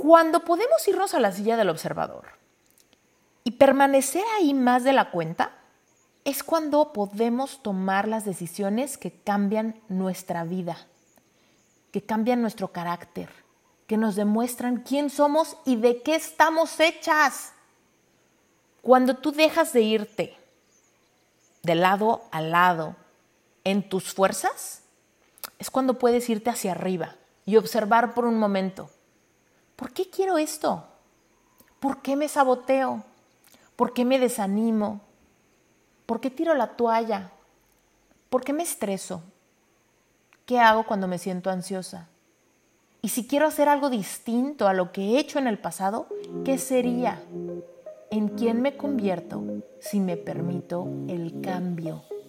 Cuando 0.00 0.46
podemos 0.46 0.88
irnos 0.88 1.12
a 1.12 1.20
la 1.20 1.30
silla 1.30 1.58
del 1.58 1.68
observador 1.68 2.24
y 3.44 3.50
permanecer 3.50 4.24
ahí 4.38 4.54
más 4.54 4.82
de 4.82 4.94
la 4.94 5.10
cuenta, 5.10 5.52
es 6.24 6.42
cuando 6.42 6.94
podemos 6.94 7.62
tomar 7.62 8.08
las 8.08 8.24
decisiones 8.24 8.96
que 8.96 9.12
cambian 9.12 9.78
nuestra 9.90 10.44
vida, 10.44 10.78
que 11.92 12.00
cambian 12.00 12.40
nuestro 12.40 12.68
carácter, 12.68 13.28
que 13.86 13.98
nos 13.98 14.16
demuestran 14.16 14.84
quién 14.84 15.10
somos 15.10 15.58
y 15.66 15.76
de 15.76 16.00
qué 16.00 16.14
estamos 16.14 16.80
hechas. 16.80 17.52
Cuando 18.80 19.18
tú 19.18 19.32
dejas 19.32 19.74
de 19.74 19.82
irte 19.82 20.38
de 21.62 21.74
lado 21.74 22.22
a 22.30 22.40
lado 22.40 22.96
en 23.64 23.86
tus 23.86 24.14
fuerzas, 24.14 24.82
es 25.58 25.68
cuando 25.68 25.98
puedes 25.98 26.30
irte 26.30 26.48
hacia 26.48 26.72
arriba 26.72 27.16
y 27.44 27.56
observar 27.56 28.14
por 28.14 28.24
un 28.24 28.38
momento 28.38 28.88
¿Por 29.80 29.94
qué 29.94 30.10
quiero 30.10 30.36
esto? 30.36 30.84
¿Por 31.80 32.02
qué 32.02 32.14
me 32.14 32.28
saboteo? 32.28 33.02
¿Por 33.76 33.94
qué 33.94 34.04
me 34.04 34.18
desanimo? 34.18 35.00
¿Por 36.04 36.20
qué 36.20 36.28
tiro 36.28 36.54
la 36.54 36.76
toalla? 36.76 37.30
¿Por 38.28 38.44
qué 38.44 38.52
me 38.52 38.62
estreso? 38.62 39.22
¿Qué 40.44 40.60
hago 40.60 40.84
cuando 40.84 41.08
me 41.08 41.16
siento 41.16 41.48
ansiosa? 41.48 42.08
Y 43.00 43.08
si 43.08 43.26
quiero 43.26 43.46
hacer 43.46 43.70
algo 43.70 43.88
distinto 43.88 44.68
a 44.68 44.74
lo 44.74 44.92
que 44.92 45.00
he 45.00 45.18
hecho 45.18 45.38
en 45.38 45.46
el 45.46 45.58
pasado, 45.58 46.08
¿qué 46.44 46.58
sería? 46.58 47.22
¿En 48.10 48.28
quién 48.28 48.60
me 48.60 48.76
convierto 48.76 49.42
si 49.80 49.98
me 49.98 50.18
permito 50.18 50.86
el 51.08 51.40
cambio? 51.40 52.02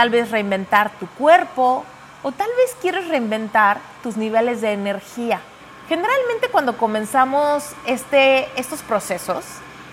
tal 0.00 0.08
vez 0.08 0.30
reinventar 0.30 0.90
tu 0.92 1.06
cuerpo 1.08 1.84
o 2.22 2.32
tal 2.32 2.48
vez 2.56 2.74
quieres 2.80 3.06
reinventar 3.08 3.82
tus 4.02 4.16
niveles 4.16 4.62
de 4.62 4.72
energía. 4.72 5.42
Generalmente 5.90 6.48
cuando 6.48 6.78
comenzamos 6.78 7.72
este, 7.84 8.48
estos 8.58 8.80
procesos, 8.80 9.44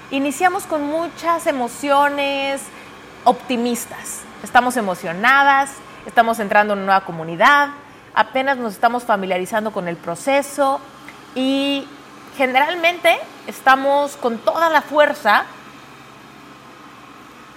iniciamos 0.09 0.63
con 0.63 0.83
muchas 0.83 1.45
emociones 1.45 2.61
optimistas. 3.25 4.21
Estamos 4.43 4.77
emocionadas, 4.77 5.71
estamos 6.05 6.39
entrando 6.39 6.71
en 6.71 6.79
una 6.79 6.85
nueva 6.85 7.05
comunidad, 7.05 7.71
apenas 8.15 8.55
nos 8.55 8.75
estamos 8.75 9.03
familiarizando 9.03 9.73
con 9.73 9.89
el 9.89 9.97
proceso 9.97 10.79
y 11.35 11.85
generalmente 12.37 13.19
estamos 13.45 14.15
con 14.15 14.37
toda 14.37 14.69
la 14.69 14.81
fuerza 14.81 15.43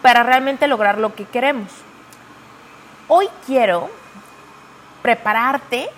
para 0.03 0.25
realmente 0.25 0.67
lograr 0.67 0.99
lo 0.99 1.15
que 1.15 1.27
queremos. 1.27 1.71
Hoy 3.13 3.29
quiero 3.45 3.91
prepararte 5.03 5.89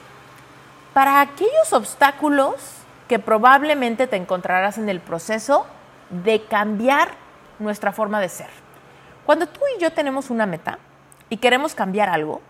para 0.95 1.21
aquellos 1.21 1.75
obstáculos 1.75 2.55
que 3.07 3.19
probablemente 3.19 4.07
te 4.07 4.17
encontrarás 4.17 4.79
en 4.79 4.89
el 4.89 4.99
proceso 4.99 5.67
de 6.09 6.43
cambiar 6.45 7.11
nuestra 7.59 7.93
forma 7.93 8.19
de 8.19 8.31
ser. 8.31 8.49
Cuando 9.27 9.47
tú 9.47 9.61
y 9.77 9.79
yo 9.79 9.93
tenemos 9.93 10.31
una 10.31 10.47
meta 10.47 10.79
y 11.29 11.37
queremos 11.37 11.75
cambiar 11.75 12.09
algo, 12.09 12.41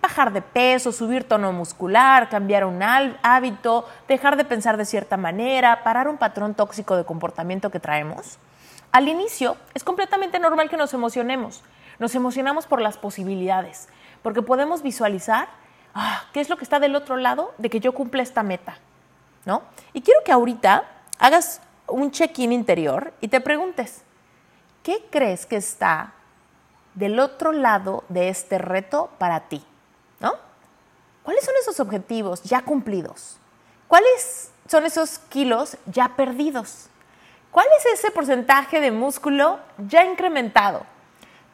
bajar 0.00 0.32
de 0.32 0.40
peso, 0.40 0.90
subir 0.90 1.24
tono 1.24 1.52
muscular, 1.52 2.30
cambiar 2.30 2.64
un 2.64 2.82
hábito, 2.82 3.86
dejar 4.08 4.38
de 4.38 4.46
pensar 4.46 4.78
de 4.78 4.86
cierta 4.86 5.18
manera, 5.18 5.84
parar 5.84 6.08
un 6.08 6.16
patrón 6.16 6.54
tóxico 6.54 6.96
de 6.96 7.04
comportamiento 7.04 7.68
que 7.68 7.78
traemos, 7.78 8.38
al 8.90 9.06
inicio 9.06 9.58
es 9.74 9.84
completamente 9.84 10.38
normal 10.38 10.70
que 10.70 10.78
nos 10.78 10.94
emocionemos. 10.94 11.62
Nos 11.98 12.14
emocionamos 12.14 12.66
por 12.66 12.80
las 12.80 12.96
posibilidades, 12.96 13.88
porque 14.22 14.42
podemos 14.42 14.82
visualizar 14.82 15.48
ah, 15.94 16.24
qué 16.32 16.40
es 16.40 16.48
lo 16.48 16.56
que 16.56 16.64
está 16.64 16.80
del 16.80 16.96
otro 16.96 17.16
lado 17.16 17.54
de 17.58 17.70
que 17.70 17.80
yo 17.80 17.92
cumpla 17.92 18.22
esta 18.22 18.42
meta, 18.42 18.78
¿no? 19.44 19.62
Y 19.92 20.02
quiero 20.02 20.22
que 20.24 20.32
ahorita 20.32 20.84
hagas 21.18 21.60
un 21.86 22.10
check-in 22.10 22.52
interior 22.52 23.12
y 23.20 23.28
te 23.28 23.40
preguntes, 23.40 24.02
¿qué 24.82 25.06
crees 25.10 25.46
que 25.46 25.56
está 25.56 26.12
del 26.94 27.18
otro 27.20 27.52
lado 27.52 28.04
de 28.08 28.28
este 28.28 28.58
reto 28.58 29.10
para 29.18 29.48
ti? 29.48 29.64
¿No? 30.20 30.34
¿Cuáles 31.22 31.44
son 31.44 31.54
esos 31.60 31.80
objetivos 31.80 32.42
ya 32.42 32.62
cumplidos? 32.62 33.38
¿Cuáles 33.86 34.50
son 34.66 34.84
esos 34.84 35.18
kilos 35.18 35.76
ya 35.86 36.16
perdidos? 36.16 36.88
¿Cuál 37.50 37.66
es 37.78 37.98
ese 37.98 38.10
porcentaje 38.10 38.80
de 38.80 38.90
músculo 38.90 39.58
ya 39.78 40.04
incrementado? 40.04 40.84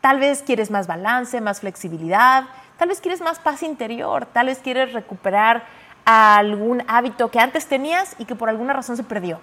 Tal 0.04 0.20
vez 0.20 0.42
quieres 0.42 0.70
más 0.70 0.86
balance, 0.86 1.40
más 1.40 1.60
flexibilidad, 1.60 2.44
tal 2.76 2.88
vez 2.88 3.00
quieres 3.00 3.22
más 3.22 3.38
paz 3.38 3.62
interior, 3.62 4.26
tal 4.26 4.48
vez 4.48 4.58
quieres 4.58 4.92
recuperar 4.92 5.64
algún 6.04 6.84
hábito 6.88 7.30
que 7.30 7.40
antes 7.40 7.68
tenías 7.68 8.14
y 8.18 8.26
que 8.26 8.34
por 8.34 8.50
alguna 8.50 8.74
razón 8.74 8.98
se 8.98 9.02
perdió. 9.02 9.40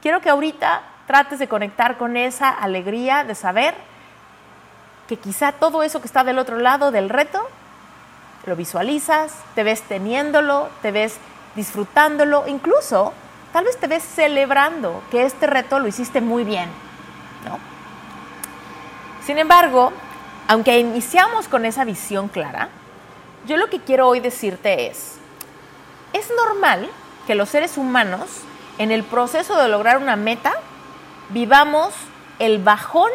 Quiero 0.00 0.22
que 0.22 0.30
ahorita 0.30 0.80
trates 1.06 1.38
de 1.38 1.46
conectar 1.46 1.98
con 1.98 2.16
esa 2.16 2.48
alegría 2.48 3.24
de 3.24 3.34
saber 3.34 3.74
que 5.08 5.18
quizá 5.18 5.52
todo 5.52 5.82
eso 5.82 6.00
que 6.00 6.06
está 6.06 6.24
del 6.24 6.38
otro 6.38 6.56
lado 6.56 6.90
del 6.90 7.10
reto, 7.10 7.46
lo 8.46 8.56
visualizas, 8.56 9.34
te 9.54 9.62
ves 9.62 9.82
teniéndolo, 9.82 10.70
te 10.80 10.90
ves 10.90 11.18
disfrutándolo, 11.54 12.44
incluso 12.46 13.12
tal 13.52 13.66
vez 13.66 13.76
te 13.76 13.88
ves 13.88 14.04
celebrando 14.04 15.02
que 15.10 15.26
este 15.26 15.46
reto 15.46 15.80
lo 15.80 15.86
hiciste 15.86 16.22
muy 16.22 16.44
bien. 16.44 16.70
Sin 19.24 19.38
embargo, 19.38 19.92
aunque 20.48 20.78
iniciamos 20.78 21.46
con 21.48 21.64
esa 21.64 21.84
visión 21.84 22.28
clara, 22.28 22.68
yo 23.46 23.56
lo 23.56 23.68
que 23.68 23.80
quiero 23.80 24.08
hoy 24.08 24.18
decirte 24.18 24.88
es, 24.88 25.18
es 26.12 26.28
normal 26.36 26.90
que 27.26 27.36
los 27.36 27.48
seres 27.48 27.78
humanos 27.78 28.42
en 28.78 28.90
el 28.90 29.04
proceso 29.04 29.56
de 29.56 29.68
lograr 29.68 29.98
una 29.98 30.16
meta 30.16 30.52
vivamos 31.28 31.94
el 32.40 32.58
bajón 32.58 33.10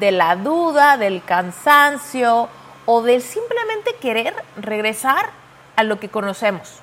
de 0.00 0.10
la 0.10 0.34
duda, 0.34 0.96
del 0.96 1.22
cansancio 1.22 2.48
o 2.84 3.02
del 3.02 3.22
simplemente 3.22 3.94
querer 4.00 4.34
regresar 4.56 5.30
a 5.76 5.84
lo 5.84 6.00
que 6.00 6.08
conocemos, 6.08 6.80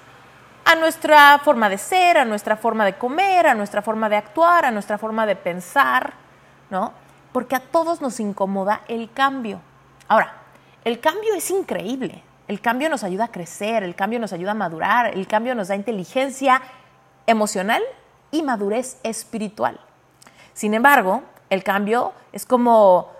a 0.63 0.75
nuestra 0.75 1.39
forma 1.39 1.67
de 1.67 1.77
ser, 1.77 2.17
a 2.17 2.25
nuestra 2.25 2.55
forma 2.55 2.85
de 2.85 2.93
comer, 2.93 3.47
a 3.47 3.53
nuestra 3.53 3.81
forma 3.81 4.07
de 4.07 4.16
actuar, 4.16 4.66
a 4.66 4.72
nuestra 4.72 4.97
forma 4.97 5.25
de 5.25 5.35
pensar, 5.35 6.13
¿no? 6.69 6.93
Porque 7.35 7.57
a 7.57 7.59
todos 7.59 8.00
nos 8.00 8.22
incomoda 8.22 8.84
el 8.88 9.12
cambio. 9.12 9.59
Ahora, 10.07 10.35
el 10.85 11.01
cambio 11.01 11.35
es 11.35 11.52
increíble. 11.52 12.23
El 12.47 12.61
cambio 12.61 12.90
nos 12.90 13.03
ayuda 13.03 13.26
a 13.26 13.28
crecer, 13.28 13.84
el 13.84 13.93
cambio 13.93 14.22
nos 14.22 14.32
ayuda 14.32 14.52
a 14.52 14.53
madurar, 14.53 15.08
el 15.08 15.28
cambio 15.28 15.53
nos 15.53 15.67
da 15.67 15.76
inteligencia 15.76 16.61
emocional 17.28 17.84
y 18.32 18.41
madurez 18.41 18.99
espiritual. 19.03 19.82
Sin 20.53 20.73
embargo, 20.73 21.23
el 21.49 21.61
cambio 21.61 22.14
es 22.32 22.46
como, 22.46 23.11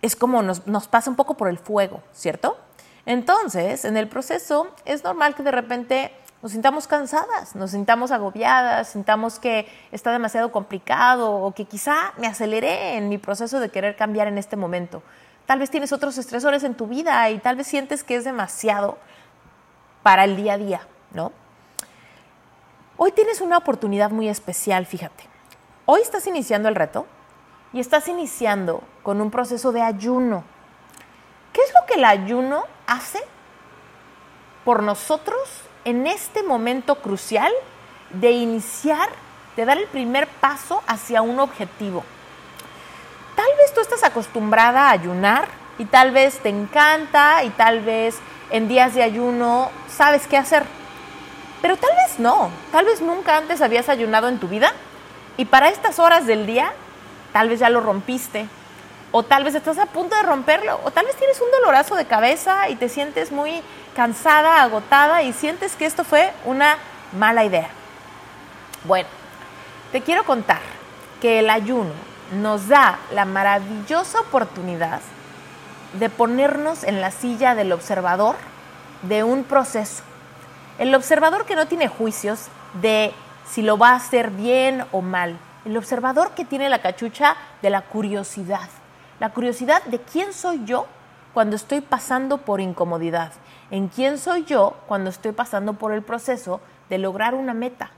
es 0.00 0.16
como 0.16 0.40
nos, 0.40 0.66
nos 0.66 0.88
pasa 0.88 1.10
un 1.10 1.16
poco 1.16 1.36
por 1.36 1.50
el 1.50 1.58
fuego, 1.58 2.02
¿cierto? 2.14 2.56
Entonces, 3.04 3.84
en 3.84 3.98
el 3.98 4.08
proceso 4.08 4.68
es 4.86 5.04
normal 5.04 5.34
que 5.34 5.42
de 5.42 5.50
repente 5.50 6.14
nos 6.42 6.52
sintamos 6.52 6.86
cansadas, 6.86 7.54
nos 7.54 7.72
sintamos 7.72 8.10
agobiadas, 8.10 8.88
sintamos 8.88 9.38
que 9.38 9.68
está 9.92 10.10
demasiado 10.10 10.50
complicado 10.50 11.32
o 11.32 11.52
que 11.52 11.66
quizá 11.66 12.12
me 12.16 12.26
aceleré 12.26 12.96
en 12.96 13.08
mi 13.10 13.18
proceso 13.18 13.60
de 13.60 13.68
querer 13.68 13.94
cambiar 13.94 14.26
en 14.26 14.38
este 14.38 14.56
momento. 14.56 15.02
Tal 15.44 15.58
vez 15.58 15.70
tienes 15.70 15.92
otros 15.92 16.16
estresores 16.16 16.64
en 16.64 16.74
tu 16.74 16.86
vida 16.86 17.28
y 17.28 17.38
tal 17.38 17.56
vez 17.56 17.66
sientes 17.66 18.04
que 18.04 18.16
es 18.16 18.24
demasiado 18.24 18.96
para 20.02 20.24
el 20.24 20.36
día 20.36 20.54
a 20.54 20.58
día, 20.58 20.80
¿no? 21.12 21.32
Hoy 22.96 23.12
tienes 23.12 23.40
una 23.40 23.58
oportunidad 23.58 24.10
muy 24.10 24.28
especial, 24.28 24.86
fíjate. 24.86 25.24
Hoy 25.84 26.00
estás 26.00 26.26
iniciando 26.26 26.68
el 26.68 26.74
reto 26.74 27.06
y 27.72 27.80
estás 27.80 28.08
iniciando 28.08 28.82
con 29.02 29.20
un 29.20 29.30
proceso 29.30 29.72
de 29.72 29.82
ayuno. 29.82 30.44
¿Qué 31.52 31.60
es 31.60 31.72
lo 31.74 31.86
que 31.86 31.94
el 31.94 32.04
ayuno 32.04 32.64
hace 32.86 33.20
por 34.64 34.82
nosotros 34.82 35.69
en 35.84 36.06
este 36.06 36.42
momento 36.42 36.96
crucial 36.96 37.52
de 38.10 38.32
iniciar, 38.32 39.08
de 39.56 39.64
dar 39.64 39.78
el 39.78 39.86
primer 39.86 40.26
paso 40.26 40.82
hacia 40.86 41.22
un 41.22 41.38
objetivo? 41.40 42.04
Tal 43.36 43.48
vez 43.56 43.72
tú 43.74 43.80
estás 43.80 44.04
acostumbrada 44.04 44.88
a 44.88 44.90
ayunar 44.90 45.48
y 45.78 45.86
tal 45.86 46.10
vez 46.10 46.38
te 46.40 46.50
encanta 46.50 47.42
y 47.44 47.50
tal 47.50 47.80
vez 47.80 48.18
en 48.50 48.68
días 48.68 48.94
de 48.94 49.02
ayuno 49.02 49.70
sabes 49.88 50.26
qué 50.26 50.36
hacer. 50.36 50.64
Pero 51.62 51.76
tal 51.76 51.90
vez 51.90 52.18
no, 52.18 52.50
tal 52.72 52.84
vez 52.84 53.00
nunca 53.00 53.36
antes 53.36 53.60
habías 53.62 53.88
ayunado 53.88 54.28
en 54.28 54.38
tu 54.38 54.48
vida 54.48 54.72
y 55.36 55.46
para 55.46 55.68
estas 55.68 55.98
horas 55.98 56.26
del 56.26 56.46
día 56.46 56.72
tal 57.32 57.48
vez 57.48 57.60
ya 57.60 57.70
lo 57.70 57.80
rompiste 57.80 58.46
o 59.12 59.22
tal 59.22 59.44
vez 59.44 59.54
estás 59.54 59.78
a 59.78 59.86
punto 59.86 60.16
de 60.16 60.22
romperlo 60.22 60.80
o 60.84 60.90
tal 60.90 61.06
vez 61.06 61.16
tienes 61.16 61.40
un 61.40 61.50
dolorazo 61.50 61.96
de 61.96 62.04
cabeza 62.04 62.68
y 62.68 62.76
te 62.76 62.88
sientes 62.88 63.32
muy 63.32 63.62
cansada, 64.00 64.62
agotada 64.62 65.22
y 65.24 65.34
sientes 65.34 65.76
que 65.76 65.84
esto 65.84 66.04
fue 66.04 66.32
una 66.46 66.78
mala 67.12 67.44
idea. 67.44 67.68
Bueno, 68.84 69.10
te 69.92 70.00
quiero 70.00 70.24
contar 70.24 70.62
que 71.20 71.40
el 71.40 71.50
ayuno 71.50 71.92
nos 72.32 72.68
da 72.68 72.98
la 73.12 73.26
maravillosa 73.26 74.20
oportunidad 74.20 75.02
de 75.98 76.08
ponernos 76.08 76.82
en 76.82 77.02
la 77.02 77.10
silla 77.10 77.54
del 77.54 77.72
observador 77.72 78.36
de 79.02 79.22
un 79.22 79.44
proceso. 79.44 80.02
El 80.78 80.94
observador 80.94 81.44
que 81.44 81.54
no 81.54 81.66
tiene 81.66 81.88
juicios 81.88 82.46
de 82.80 83.12
si 83.50 83.60
lo 83.60 83.76
va 83.76 83.90
a 83.90 83.96
hacer 83.96 84.30
bien 84.30 84.82
o 84.92 85.02
mal. 85.02 85.36
El 85.66 85.76
observador 85.76 86.30
que 86.30 86.46
tiene 86.46 86.70
la 86.70 86.80
cachucha 86.80 87.36
de 87.60 87.68
la 87.68 87.82
curiosidad. 87.82 88.70
La 89.18 89.28
curiosidad 89.28 89.84
de 89.84 90.00
quién 90.00 90.32
soy 90.32 90.64
yo 90.64 90.86
cuando 91.34 91.54
estoy 91.54 91.82
pasando 91.82 92.38
por 92.38 92.62
incomodidad. 92.62 93.32
En 93.70 93.88
quién 93.88 94.18
soy 94.18 94.44
yo 94.44 94.76
cuando 94.88 95.10
estoy 95.10 95.32
pasando 95.32 95.74
por 95.74 95.92
el 95.92 96.02
proceso 96.02 96.60
de 96.88 96.98
lograr 96.98 97.34
una 97.34 97.54
meta. 97.54 97.90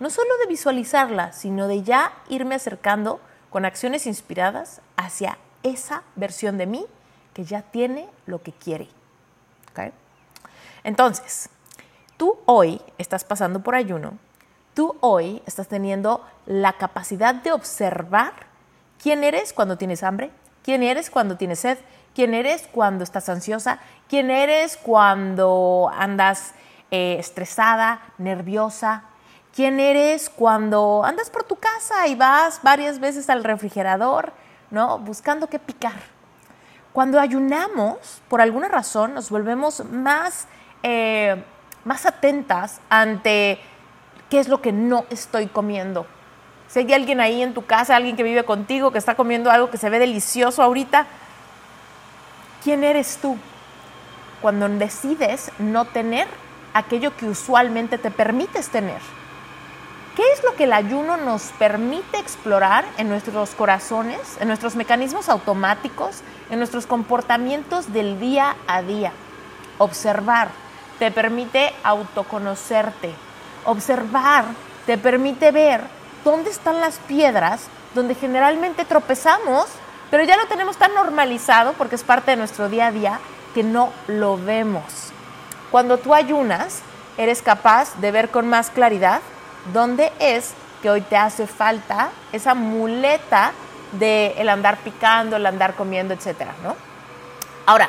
No 0.00 0.10
solo 0.10 0.36
de 0.38 0.46
visualizarla, 0.46 1.32
sino 1.32 1.68
de 1.68 1.82
ya 1.82 2.12
irme 2.28 2.54
acercando 2.54 3.20
con 3.50 3.64
acciones 3.64 4.06
inspiradas 4.06 4.80
hacia 4.96 5.38
esa 5.62 6.02
versión 6.16 6.56
de 6.56 6.66
mí 6.66 6.86
que 7.34 7.44
ya 7.44 7.62
tiene 7.62 8.08
lo 8.26 8.42
que 8.42 8.52
quiere. 8.52 8.88
Entonces, 10.82 11.50
tú 12.16 12.38
hoy 12.46 12.80
estás 12.98 13.24
pasando 13.24 13.60
por 13.60 13.74
ayuno, 13.74 14.18
tú 14.74 14.96
hoy 15.00 15.42
estás 15.46 15.68
teniendo 15.68 16.24
la 16.46 16.72
capacidad 16.74 17.34
de 17.34 17.52
observar 17.52 18.32
quién 19.00 19.22
eres 19.22 19.52
cuando 19.52 19.76
tienes 19.76 20.02
hambre, 20.02 20.30
quién 20.62 20.82
eres 20.82 21.10
cuando 21.10 21.36
tienes 21.36 21.60
sed, 21.60 21.78
quién 22.18 22.34
eres 22.34 22.68
cuando 22.72 23.04
estás 23.04 23.28
ansiosa, 23.28 23.78
quién 24.08 24.28
eres 24.28 24.76
cuando 24.76 25.88
andas 25.96 26.52
eh, 26.90 27.14
estresada, 27.20 28.00
nerviosa, 28.18 29.04
quién 29.54 29.78
eres 29.78 30.28
cuando 30.28 31.04
andas 31.04 31.30
por 31.30 31.44
tu 31.44 31.54
casa 31.54 32.08
y 32.08 32.16
vas 32.16 32.58
varias 32.64 32.98
veces 32.98 33.30
al 33.30 33.44
refrigerador, 33.44 34.32
¿no? 34.72 34.98
Buscando 34.98 35.46
qué 35.46 35.60
picar. 35.60 35.94
Cuando 36.92 37.20
ayunamos, 37.20 38.20
por 38.26 38.40
alguna 38.40 38.66
razón, 38.66 39.14
nos 39.14 39.30
volvemos 39.30 39.84
más, 39.84 40.48
eh, 40.82 41.40
más 41.84 42.04
atentas 42.04 42.80
ante 42.90 43.60
qué 44.28 44.40
es 44.40 44.48
lo 44.48 44.60
que 44.60 44.72
no 44.72 45.04
estoy 45.10 45.46
comiendo. 45.46 46.04
Si 46.66 46.80
hay 46.80 46.92
alguien 46.92 47.20
ahí 47.20 47.42
en 47.42 47.54
tu 47.54 47.64
casa, 47.64 47.94
alguien 47.94 48.16
que 48.16 48.24
vive 48.24 48.44
contigo, 48.44 48.90
que 48.90 48.98
está 48.98 49.14
comiendo 49.14 49.52
algo 49.52 49.70
que 49.70 49.78
se 49.78 49.88
ve 49.88 50.00
delicioso 50.00 50.64
ahorita, 50.64 51.06
¿quién 52.68 52.84
eres 52.84 53.16
tú? 53.22 53.38
Cuando 54.42 54.68
decides 54.68 55.50
no 55.58 55.86
tener 55.86 56.28
aquello 56.74 57.16
que 57.16 57.24
usualmente 57.24 57.96
te 57.96 58.10
permites 58.10 58.68
tener. 58.68 59.00
¿Qué 60.14 60.22
es 60.34 60.44
lo 60.44 60.54
que 60.54 60.64
el 60.64 60.74
ayuno 60.74 61.16
nos 61.16 61.44
permite 61.58 62.18
explorar 62.18 62.84
en 62.98 63.08
nuestros 63.08 63.52
corazones, 63.52 64.20
en 64.38 64.48
nuestros 64.48 64.76
mecanismos 64.76 65.30
automáticos, 65.30 66.20
en 66.50 66.58
nuestros 66.58 66.86
comportamientos 66.86 67.90
del 67.94 68.20
día 68.20 68.54
a 68.66 68.82
día? 68.82 69.12
Observar 69.78 70.48
te 70.98 71.10
permite 71.10 71.72
autoconocerte. 71.82 73.14
Observar 73.64 74.44
te 74.84 74.98
permite 74.98 75.52
ver 75.52 75.80
dónde 76.22 76.50
están 76.50 76.82
las 76.82 76.98
piedras 76.98 77.62
donde 77.94 78.14
generalmente 78.14 78.84
tropezamos, 78.84 79.68
pero 80.10 80.24
ya 80.24 80.36
lo 80.36 80.46
tenemos 80.46 80.76
tan 80.76 80.94
normalizado 80.94 81.72
porque 81.74 81.94
es 81.94 82.02
parte 82.02 82.32
de 82.32 82.36
nuestro 82.36 82.68
día 82.68 82.88
a 82.88 82.92
día 82.92 83.20
que 83.54 83.62
no 83.62 83.92
lo 84.06 84.36
vemos. 84.36 85.12
Cuando 85.70 85.98
tú 85.98 86.14
ayunas, 86.14 86.80
eres 87.16 87.42
capaz 87.42 87.96
de 88.00 88.10
ver 88.10 88.30
con 88.30 88.48
más 88.48 88.70
claridad 88.70 89.20
¿Dónde 89.72 90.12
es 90.18 90.54
que 90.80 90.88
hoy 90.88 91.02
te 91.02 91.16
hace 91.16 91.46
falta 91.46 92.10
esa 92.32 92.54
muleta 92.54 93.52
de 93.92 94.34
el 94.38 94.48
andar 94.48 94.78
picando, 94.78 95.36
el 95.36 95.44
andar 95.44 95.74
comiendo, 95.74 96.14
etcétera, 96.14 96.54
¿no? 96.62 96.74
Ahora, 97.66 97.88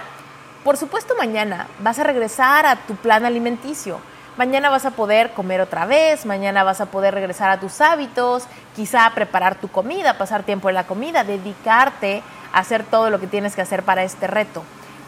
por 0.63 0.75
supuesto 0.75 1.15
mañana 1.17 1.67
vas 1.79 1.99
a 1.99 2.03
regresar 2.03 2.65
a 2.65 2.75
tu 2.75 2.95
plan 2.95 3.25
alimenticio. 3.25 3.99
Mañana 4.39 4.69
vas 4.69 4.85
a 4.85 4.91
poder 4.91 5.31
comer 5.33 5.59
otra 5.59 5.85
vez, 5.85 6.25
mañana 6.25 6.63
vas 6.63 6.79
a 6.79 6.85
poder 6.85 7.13
regresar 7.13 7.51
a 7.51 7.59
tus 7.59 7.81
hábitos, 7.81 8.45
quizá 8.73 9.11
preparar 9.13 9.55
tu 9.55 9.67
comida, 9.67 10.17
pasar 10.17 10.43
tiempo 10.43 10.69
en 10.69 10.75
la 10.75 10.87
comida, 10.87 11.25
dedicarte 11.25 12.23
a 12.53 12.59
hacer 12.59 12.85
todo 12.85 13.09
lo 13.09 13.19
que 13.19 13.27
tienes 13.27 13.53
que 13.53 13.61
hacer 13.61 13.83
para 13.83 14.03
este 14.03 14.27
reto. 14.27 14.63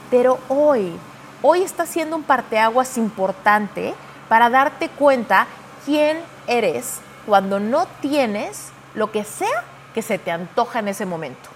Pero 0.10 0.38
hoy, 0.50 1.00
hoy 1.42 1.62
está 1.62 1.86
siendo 1.86 2.18
un 2.18 2.24
parteaguas 2.24 2.98
importante 2.98 3.94
para 4.28 4.50
darte 4.50 4.90
cuenta 4.90 5.48
quién 5.86 6.20
eres 6.46 7.00
cuando 7.26 7.62
no 7.62 7.86
tienes 8.02 8.74
lo 8.96 9.14
que 9.14 9.24
sea 9.24 9.64
que 9.94 10.02
se 10.02 10.20
te 10.20 10.32
antoja 10.32 10.80
en 10.80 10.90
ese 10.90 11.06
momento. 11.06 11.50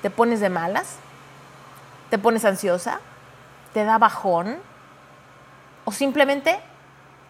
Te 0.00 0.10
pones 0.10 0.38
de 0.38 0.48
malas, 0.48 0.94
te 2.08 2.18
pones 2.18 2.44
ansiosa, 2.44 3.00
te 3.74 3.82
da 3.82 3.98
bajón 3.98 4.58
o 5.84 5.90
simplemente 5.90 6.69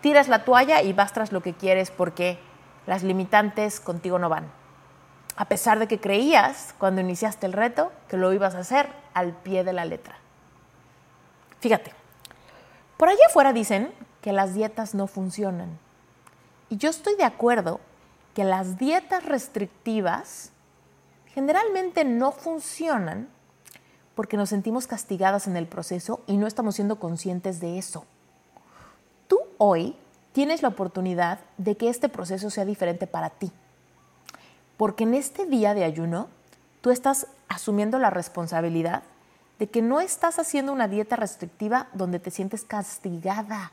tiras 0.00 0.28
la 0.28 0.44
toalla 0.44 0.82
y 0.82 0.92
vas 0.92 1.12
tras 1.12 1.32
lo 1.32 1.42
que 1.42 1.54
quieres 1.54 1.90
porque 1.90 2.38
las 2.86 3.02
limitantes 3.02 3.80
contigo 3.80 4.18
no 4.18 4.28
van. 4.28 4.50
A 5.36 5.46
pesar 5.46 5.78
de 5.78 5.88
que 5.88 6.00
creías 6.00 6.74
cuando 6.78 7.00
iniciaste 7.00 7.46
el 7.46 7.52
reto 7.52 7.92
que 8.08 8.16
lo 8.16 8.32
ibas 8.32 8.54
a 8.54 8.60
hacer 8.60 8.88
al 9.14 9.32
pie 9.32 9.64
de 9.64 9.72
la 9.72 9.84
letra. 9.84 10.16
Fíjate, 11.60 11.92
por 12.96 13.08
allá 13.08 13.26
afuera 13.28 13.52
dicen 13.52 13.92
que 14.20 14.32
las 14.32 14.54
dietas 14.54 14.94
no 14.94 15.06
funcionan 15.06 15.78
y 16.70 16.76
yo 16.76 16.88
estoy 16.88 17.16
de 17.16 17.24
acuerdo 17.24 17.80
que 18.34 18.44
las 18.44 18.78
dietas 18.78 19.24
restrictivas 19.24 20.52
generalmente 21.34 22.04
no 22.04 22.30
funcionan 22.30 23.28
porque 24.14 24.36
nos 24.36 24.50
sentimos 24.50 24.86
castigadas 24.86 25.46
en 25.46 25.56
el 25.56 25.66
proceso 25.66 26.20
y 26.26 26.36
no 26.36 26.46
estamos 26.46 26.76
siendo 26.76 27.00
conscientes 27.00 27.60
de 27.60 27.78
eso. 27.78 28.04
Hoy 29.62 29.94
tienes 30.32 30.62
la 30.62 30.68
oportunidad 30.68 31.38
de 31.58 31.76
que 31.76 31.90
este 31.90 32.08
proceso 32.08 32.48
sea 32.48 32.64
diferente 32.64 33.06
para 33.06 33.28
ti. 33.28 33.52
Porque 34.78 35.04
en 35.04 35.12
este 35.12 35.44
día 35.44 35.74
de 35.74 35.84
ayuno, 35.84 36.28
tú 36.80 36.88
estás 36.88 37.26
asumiendo 37.46 37.98
la 37.98 38.08
responsabilidad 38.08 39.02
de 39.58 39.68
que 39.68 39.82
no 39.82 40.00
estás 40.00 40.38
haciendo 40.38 40.72
una 40.72 40.88
dieta 40.88 41.16
restrictiva 41.16 41.88
donde 41.92 42.18
te 42.18 42.30
sientes 42.30 42.64
castigada. 42.64 43.72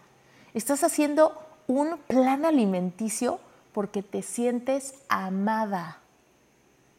Estás 0.53 0.83
haciendo 0.83 1.41
un 1.67 1.97
plan 1.99 2.43
alimenticio 2.43 3.39
porque 3.71 4.03
te 4.03 4.23
sientes 4.23 4.93
amada, 5.07 5.99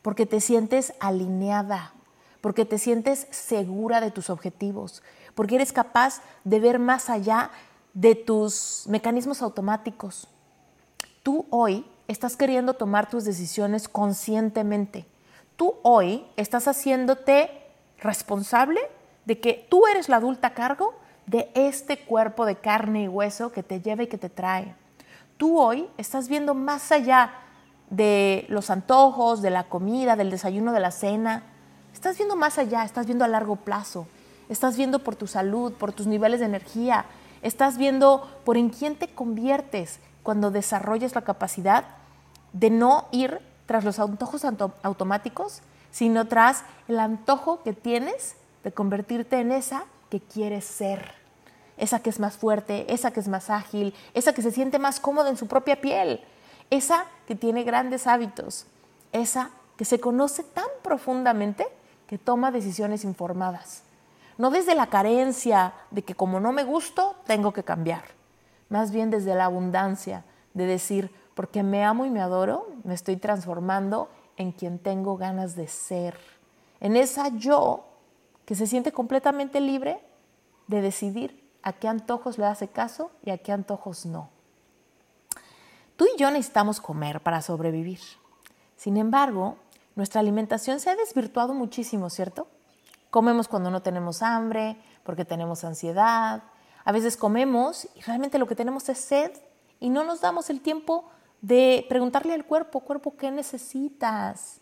porque 0.00 0.24
te 0.24 0.40
sientes 0.40 0.94
alineada, 0.98 1.92
porque 2.40 2.64
te 2.64 2.78
sientes 2.78 3.26
segura 3.32 4.00
de 4.00 4.12
tus 4.12 4.30
objetivos, 4.30 5.02
porque 5.34 5.56
eres 5.56 5.74
capaz 5.74 6.22
de 6.44 6.58
ver 6.58 6.78
más 6.78 7.10
allá 7.10 7.50
de 7.98 8.14
tus 8.14 8.84
mecanismos 8.86 9.42
automáticos. 9.42 10.28
Tú 11.24 11.46
hoy 11.50 11.84
estás 12.06 12.36
queriendo 12.36 12.74
tomar 12.74 13.10
tus 13.10 13.24
decisiones 13.24 13.88
conscientemente. 13.88 15.04
Tú 15.56 15.74
hoy 15.82 16.24
estás 16.36 16.68
haciéndote 16.68 17.50
responsable 17.98 18.80
de 19.24 19.40
que 19.40 19.66
tú 19.68 19.88
eres 19.88 20.08
la 20.08 20.18
adulta 20.18 20.46
a 20.48 20.54
cargo 20.54 20.94
de 21.26 21.50
este 21.54 21.98
cuerpo 21.98 22.46
de 22.46 22.54
carne 22.54 23.02
y 23.02 23.08
hueso 23.08 23.50
que 23.50 23.64
te 23.64 23.80
lleva 23.80 24.04
y 24.04 24.06
que 24.06 24.16
te 24.16 24.30
trae. 24.30 24.76
Tú 25.36 25.58
hoy 25.58 25.88
estás 25.96 26.28
viendo 26.28 26.54
más 26.54 26.92
allá 26.92 27.32
de 27.90 28.46
los 28.48 28.70
antojos, 28.70 29.42
de 29.42 29.50
la 29.50 29.64
comida, 29.64 30.14
del 30.14 30.30
desayuno, 30.30 30.70
de 30.70 30.80
la 30.80 30.92
cena. 30.92 31.42
Estás 31.92 32.16
viendo 32.16 32.36
más 32.36 32.58
allá, 32.58 32.84
estás 32.84 33.06
viendo 33.06 33.24
a 33.24 33.28
largo 33.28 33.56
plazo. 33.56 34.06
Estás 34.48 34.76
viendo 34.76 35.00
por 35.00 35.16
tu 35.16 35.26
salud, 35.26 35.72
por 35.72 35.90
tus 35.90 36.06
niveles 36.06 36.38
de 36.38 36.46
energía. 36.46 37.04
Estás 37.42 37.78
viendo 37.78 38.28
por 38.44 38.56
en 38.56 38.70
quién 38.70 38.96
te 38.96 39.08
conviertes 39.08 40.00
cuando 40.22 40.50
desarrolles 40.50 41.14
la 41.14 41.22
capacidad 41.22 41.84
de 42.52 42.70
no 42.70 43.06
ir 43.12 43.40
tras 43.66 43.84
los 43.84 43.98
antojos 43.98 44.44
automáticos, 44.44 45.60
sino 45.90 46.26
tras 46.26 46.64
el 46.88 46.98
antojo 47.00 47.62
que 47.62 47.72
tienes 47.72 48.36
de 48.64 48.72
convertirte 48.72 49.40
en 49.40 49.52
esa 49.52 49.84
que 50.10 50.20
quieres 50.20 50.64
ser, 50.64 51.12
esa 51.76 52.00
que 52.00 52.10
es 52.10 52.18
más 52.18 52.36
fuerte, 52.36 52.92
esa 52.92 53.10
que 53.10 53.20
es 53.20 53.28
más 53.28 53.50
ágil, 53.50 53.94
esa 54.14 54.32
que 54.32 54.42
se 54.42 54.52
siente 54.52 54.78
más 54.78 55.00
cómoda 55.00 55.28
en 55.30 55.36
su 55.36 55.46
propia 55.46 55.80
piel, 55.80 56.20
esa 56.70 57.04
que 57.26 57.34
tiene 57.34 57.62
grandes 57.62 58.06
hábitos, 58.06 58.66
esa 59.12 59.50
que 59.76 59.84
se 59.84 60.00
conoce 60.00 60.42
tan 60.42 60.66
profundamente 60.82 61.66
que 62.06 62.18
toma 62.18 62.50
decisiones 62.50 63.04
informadas. 63.04 63.82
No 64.38 64.50
desde 64.50 64.74
la 64.74 64.86
carencia 64.86 65.74
de 65.90 66.02
que 66.02 66.14
como 66.14 66.40
no 66.40 66.52
me 66.52 66.64
gusto, 66.64 67.16
tengo 67.26 67.52
que 67.52 67.64
cambiar. 67.64 68.04
Más 68.68 68.92
bien 68.92 69.10
desde 69.10 69.34
la 69.34 69.46
abundancia 69.46 70.24
de 70.54 70.66
decir, 70.66 71.12
porque 71.34 71.62
me 71.62 71.84
amo 71.84 72.06
y 72.06 72.10
me 72.10 72.20
adoro, 72.20 72.68
me 72.84 72.94
estoy 72.94 73.16
transformando 73.16 74.08
en 74.36 74.52
quien 74.52 74.78
tengo 74.78 75.16
ganas 75.16 75.56
de 75.56 75.66
ser. 75.66 76.16
En 76.80 76.96
esa 76.96 77.28
yo 77.28 77.84
que 78.44 78.54
se 78.54 78.66
siente 78.66 78.92
completamente 78.92 79.60
libre 79.60 80.00
de 80.68 80.80
decidir 80.80 81.44
a 81.62 81.72
qué 81.72 81.88
antojos 81.88 82.38
le 82.38 82.46
hace 82.46 82.68
caso 82.68 83.10
y 83.24 83.30
a 83.30 83.38
qué 83.38 83.52
antojos 83.52 84.06
no. 84.06 84.30
Tú 85.96 86.06
y 86.06 86.16
yo 86.18 86.30
necesitamos 86.30 86.80
comer 86.80 87.20
para 87.20 87.42
sobrevivir. 87.42 87.98
Sin 88.76 88.96
embargo, 88.96 89.56
nuestra 89.96 90.20
alimentación 90.20 90.78
se 90.78 90.90
ha 90.90 90.96
desvirtuado 90.96 91.54
muchísimo, 91.54 92.08
¿cierto? 92.08 92.46
Comemos 93.10 93.48
cuando 93.48 93.70
no 93.70 93.82
tenemos 93.82 94.22
hambre, 94.22 94.76
porque 95.02 95.24
tenemos 95.24 95.64
ansiedad. 95.64 96.42
A 96.84 96.92
veces 96.92 97.16
comemos 97.16 97.88
y 97.94 98.02
realmente 98.02 98.38
lo 98.38 98.46
que 98.46 98.54
tenemos 98.54 98.88
es 98.88 98.98
sed 98.98 99.32
y 99.80 99.88
no 99.88 100.04
nos 100.04 100.20
damos 100.20 100.50
el 100.50 100.60
tiempo 100.60 101.08
de 101.40 101.86
preguntarle 101.88 102.34
al 102.34 102.44
cuerpo, 102.44 102.80
cuerpo, 102.80 103.16
¿qué 103.16 103.30
necesitas? 103.30 104.60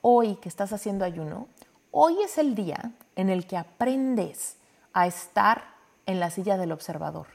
Hoy 0.00 0.36
que 0.36 0.48
estás 0.48 0.72
haciendo 0.72 1.04
ayuno, 1.04 1.48
hoy 1.90 2.20
es 2.22 2.38
el 2.38 2.54
día 2.54 2.92
en 3.16 3.28
el 3.28 3.46
que 3.46 3.56
aprendes 3.56 4.56
a 4.92 5.06
estar 5.06 5.74
en 6.06 6.18
la 6.18 6.30
silla 6.30 6.56
del 6.56 6.72
observador, 6.72 7.26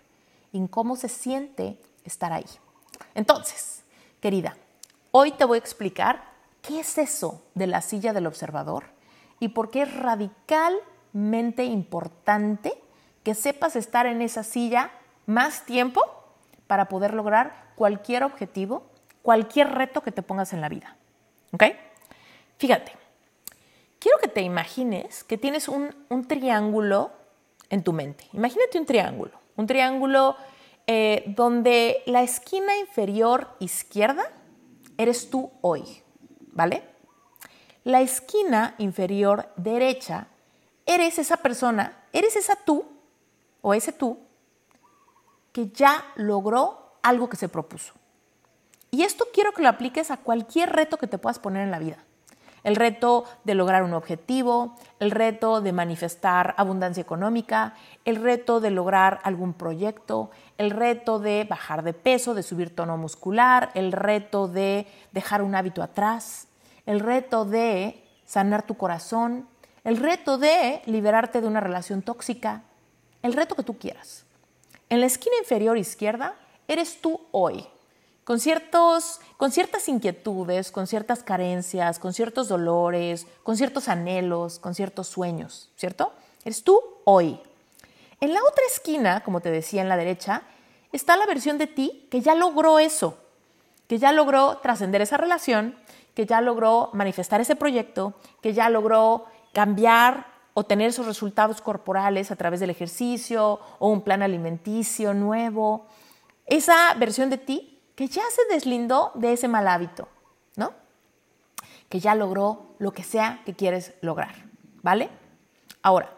en 0.52 0.68
cómo 0.68 0.96
se 0.96 1.10
siente 1.10 1.80
estar 2.04 2.34
ahí. 2.34 2.46
Entonces, 3.14 3.84
querida, 4.20 4.58
hoy 5.12 5.32
te 5.32 5.46
voy 5.46 5.58
a 5.58 5.60
explicar 5.60 6.24
qué 6.62 6.80
es 6.80 6.98
eso 6.98 7.44
de 7.54 7.68
la 7.68 7.82
silla 7.82 8.14
del 8.14 8.28
observador 8.28 8.95
y 9.40 9.50
por 9.50 9.70
qué 9.70 9.84
es 9.84 9.94
radicalmente 9.94 11.64
importante 11.64 12.74
que 13.24 13.36
sepas 13.36 13.76
estar 13.76 14.06
en 14.06 14.22
esa 14.22 14.44
silla 14.44 14.92
más 15.26 15.66
tiempo 15.66 16.02
para 16.68 16.88
poder 16.88 17.14
lograr 17.14 17.72
cualquier 17.76 18.24
objetivo, 18.24 18.84
cualquier 19.22 19.72
reto 19.74 20.02
que 20.02 20.12
te 20.12 20.22
pongas 20.22 20.54
en 20.54 20.62
la 20.62 20.70
vida. 20.70 20.96
¿Ok? 21.52 21.64
Fíjate, 22.58 22.92
quiero 24.00 24.18
que 24.20 24.28
te 24.28 24.42
imagines 24.42 25.24
que 25.24 25.38
tienes 25.38 25.68
un, 25.68 25.94
un 26.10 26.28
triángulo 26.28 27.12
en 27.70 27.84
tu 27.84 27.94
mente. 27.94 28.26
Imagínate 28.34 28.78
un 28.78 28.86
triángulo, 28.86 29.32
un 29.56 29.68
triángulo 29.68 30.36
eh, 30.88 31.24
donde 31.28 32.04
la 32.06 32.22
esquina 32.22 32.78
inferior 32.78 33.50
izquierda 33.60 34.32
eres 34.98 35.30
tú 35.30 35.52
hoy, 35.62 35.84
¿vale? 36.52 36.84
La 37.86 38.02
esquina 38.02 38.74
inferior 38.80 39.48
derecha. 39.58 40.26
Eres 40.88 41.20
esa 41.20 41.38
persona, 41.38 41.96
eres 42.14 42.36
esa 42.36 42.56
tú 42.56 42.84
o 43.62 43.76
ese 43.76 43.92
tú 43.92 44.18
que 45.52 45.70
ya 45.70 46.04
logró 46.16 46.96
algo 47.04 47.30
que 47.30 47.38
se 47.38 47.48
propuso. 47.48 47.94
Y 48.90 49.04
esto 49.04 49.26
quiero 49.32 49.52
que 49.52 49.62
lo 49.62 49.70
apliques 49.70 50.10
a 50.10 50.18
cualquier 50.18 50.72
reto 50.72 50.98
que 50.98 51.06
te 51.06 51.20
puedas 51.20 51.38
poner 51.38 51.62
en 51.62 51.70
la 51.70 51.78
vida. 51.78 51.98
El 52.64 52.76
reto 52.76 53.26
de 53.44 53.54
lograr 53.54 53.84
un 53.84 53.94
objetivo, 53.94 54.74
el 55.00 55.12
reto 55.12 55.62
de 55.62 55.72
manifestar 55.72 56.56
abundancia 56.58 57.02
económica, 57.02 57.76
el 58.04 58.16
reto 58.16 58.62
de 58.62 58.72
lograr 58.72 59.20
algún 59.22 59.54
proyecto, 59.54 60.32
el 60.58 60.72
reto 60.72 61.20
de 61.20 61.46
bajar 61.48 61.84
de 61.84 61.94
peso, 61.94 62.34
de 62.34 62.42
subir 62.42 62.76
tono 62.76 62.98
muscular, 62.98 63.70
el 63.76 63.92
reto 63.92 64.48
de 64.48 64.88
dejar 65.12 65.44
un 65.44 65.54
hábito 65.54 65.84
atrás, 65.84 66.45
el 66.86 67.00
reto 67.00 67.46
de 67.46 68.04
sanar 68.26 68.66
tu 68.66 68.76
corazón, 68.76 69.48
el 69.84 69.98
reto 69.98 70.38
de 70.38 70.82
liberarte 70.86 71.42
de 71.42 71.48
una 71.48 71.60
relación 71.60 72.02
tóxica, 72.02 72.64
el 73.22 73.34
reto 73.34 73.56
que 73.56 73.64
tú 73.64 73.78
quieras. 73.78 74.26
En 74.90 75.00
la 75.00 75.06
esquina 75.06 75.36
inferior 75.40 75.78
izquierda 75.78 76.36
eres 76.68 77.02
tú 77.02 77.22
hoy 77.32 77.68
con, 78.26 78.40
ciertos, 78.40 79.22
con 79.38 79.52
ciertas 79.52 79.88
inquietudes, 79.88 80.72
con 80.72 80.88
ciertas 80.88 81.24
carencias, 81.24 82.00
con 82.00 82.12
ciertos 82.12 82.50
dolores, 82.50 83.28
con 83.44 83.56
ciertos 83.56 83.88
anhelos, 83.88 84.60
con 84.60 84.76
ciertos 84.76 85.08
sueños, 85.08 85.70
¿cierto? 85.78 86.12
Eres 86.44 86.64
tú 86.64 86.82
hoy. 87.06 87.40
En 88.20 88.34
la 88.34 88.42
otra 88.42 88.64
esquina, 88.68 89.24
como 89.24 89.42
te 89.42 89.52
decía 89.52 89.82
en 89.82 89.90
la 89.90 89.96
derecha, 89.96 90.42
está 90.92 91.16
la 91.16 91.28
versión 91.28 91.60
de 91.60 91.68
ti 91.68 92.08
que 92.10 92.22
ya 92.22 92.34
logró 92.34 92.80
eso, 92.80 93.18
que 93.88 94.00
ya 94.00 94.12
logró 94.12 94.58
trascender 94.58 95.02
esa 95.02 95.18
relación, 95.18 95.78
que 96.16 96.26
ya 96.26 96.42
logró 96.42 96.90
manifestar 96.94 97.42
ese 97.42 97.56
proyecto, 97.56 98.16
que 98.42 98.54
ya 98.54 98.70
logró 98.70 99.26
cambiar 99.54 100.34
o 100.56 100.64
tener 100.64 100.88
esos 100.88 101.06
resultados 101.06 101.62
corporales 101.62 102.32
a 102.32 102.38
través 102.38 102.62
del 102.62 102.70
ejercicio 102.70 103.60
o 103.78 103.90
un 103.90 104.02
plan 104.02 104.24
alimenticio 104.24 105.14
nuevo. 105.14 105.86
Esa 106.46 106.94
versión 106.96 107.30
de 107.30 107.38
ti 107.38 107.82
que 107.96 108.08
ya 108.08 108.24
se 108.32 108.54
deslindó 108.54 109.12
de 109.16 109.34
ese 109.34 109.48
mal 109.48 109.68
hábito, 109.68 110.08
¿no? 110.56 110.72
Que 111.90 112.00
ya 112.00 112.16
logró 112.16 112.76
lo 112.80 112.92
que 112.92 113.04
sea 113.04 113.42
que 113.46 113.54
quieres 113.54 113.94
lograr, 114.02 114.36
¿vale? 114.82 115.10
Ahora, 115.82 116.10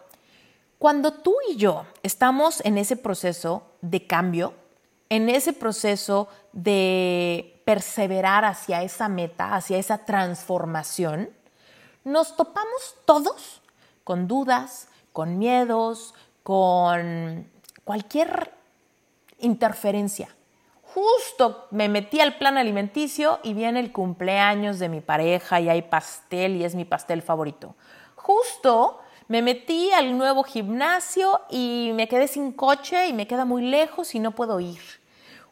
cuando 0.77 1.11
tú 1.11 1.35
y 1.49 1.55
yo 1.57 1.85
estamos 2.03 2.63
en 2.63 2.77
ese 2.77 2.95
proceso 2.95 3.63
de 3.81 4.05
cambio, 4.05 4.53
en 5.09 5.29
ese 5.29 5.53
proceso 5.53 6.27
de 6.53 7.56
perseverar 7.67 8.45
hacia 8.45 8.81
esa 8.81 9.09
meta, 9.09 9.53
hacia 9.53 9.77
esa 9.77 9.97
transformación, 10.05 11.29
nos 12.05 12.37
topamos 12.37 12.95
todos 13.03 13.61
con 14.05 14.29
dudas, 14.29 14.87
con 15.11 15.37
miedos, 15.37 16.13
con 16.43 17.51
cualquier 17.83 18.53
interferencia 19.39 20.29
justo 20.97 21.67
me 21.69 21.89
metí 21.89 22.21
al 22.21 22.37
plan 22.39 22.57
alimenticio 22.57 23.39
y 23.43 23.53
viene 23.53 23.79
el 23.79 23.91
cumpleaños 23.91 24.79
de 24.79 24.89
mi 24.89 24.99
pareja 24.99 25.59
y 25.59 25.69
hay 25.69 25.83
pastel 25.83 26.55
y 26.55 26.63
es 26.63 26.73
mi 26.73 26.85
pastel 26.85 27.21
favorito. 27.21 27.75
Justo 28.15 28.99
me 29.27 29.43
metí 29.43 29.91
al 29.91 30.17
nuevo 30.17 30.41
gimnasio 30.41 31.41
y 31.51 31.91
me 31.93 32.07
quedé 32.07 32.27
sin 32.27 32.51
coche 32.51 33.09
y 33.09 33.13
me 33.13 33.27
queda 33.27 33.45
muy 33.45 33.61
lejos 33.61 34.15
y 34.15 34.19
no 34.19 34.31
puedo 34.31 34.59
ir. 34.59 34.79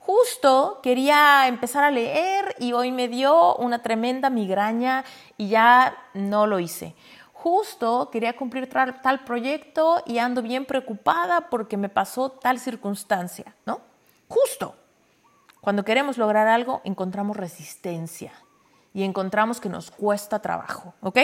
Justo 0.05 0.81
quería 0.83 1.47
empezar 1.47 1.83
a 1.83 1.89
leer 1.89 2.55
y 2.59 2.73
hoy 2.73 2.91
me 2.91 3.07
dio 3.07 3.55
una 3.55 3.81
tremenda 3.81 4.29
migraña 4.29 5.03
y 5.35 5.49
ya 5.49 5.97
no 6.13 6.45
lo 6.45 6.59
hice. 6.59 6.93
Justo 7.33 8.11
quería 8.11 8.35
cumplir 8.35 8.69
tal 8.69 9.23
proyecto 9.25 10.03
y 10.05 10.19
ando 10.19 10.43
bien 10.43 10.65
preocupada 10.65 11.49
porque 11.49 11.75
me 11.75 11.89
pasó 11.89 12.29
tal 12.29 12.59
circunstancia, 12.59 13.55
¿no? 13.65 13.81
Justo. 14.27 14.75
Cuando 15.59 15.83
queremos 15.83 16.19
lograr 16.19 16.47
algo, 16.47 16.81
encontramos 16.83 17.35
resistencia 17.35 18.31
y 18.93 19.01
encontramos 19.01 19.59
que 19.59 19.69
nos 19.69 19.89
cuesta 19.89 20.39
trabajo, 20.39 20.93
¿ok? 21.01 21.17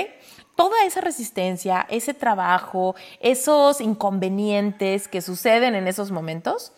Toda 0.56 0.86
esa 0.86 1.02
resistencia, 1.02 1.86
ese 1.88 2.16
trabajo, 2.16 2.96
esos 3.20 3.80
inconvenientes 3.80 5.08
que 5.08 5.22
suceden 5.22 5.76
en 5.76 5.88
esos 5.88 6.10
momentos, 6.10 6.74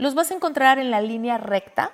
los 0.00 0.14
vas 0.14 0.30
a 0.30 0.34
encontrar 0.34 0.78
en 0.78 0.90
la 0.90 1.02
línea 1.02 1.38
recta 1.38 1.92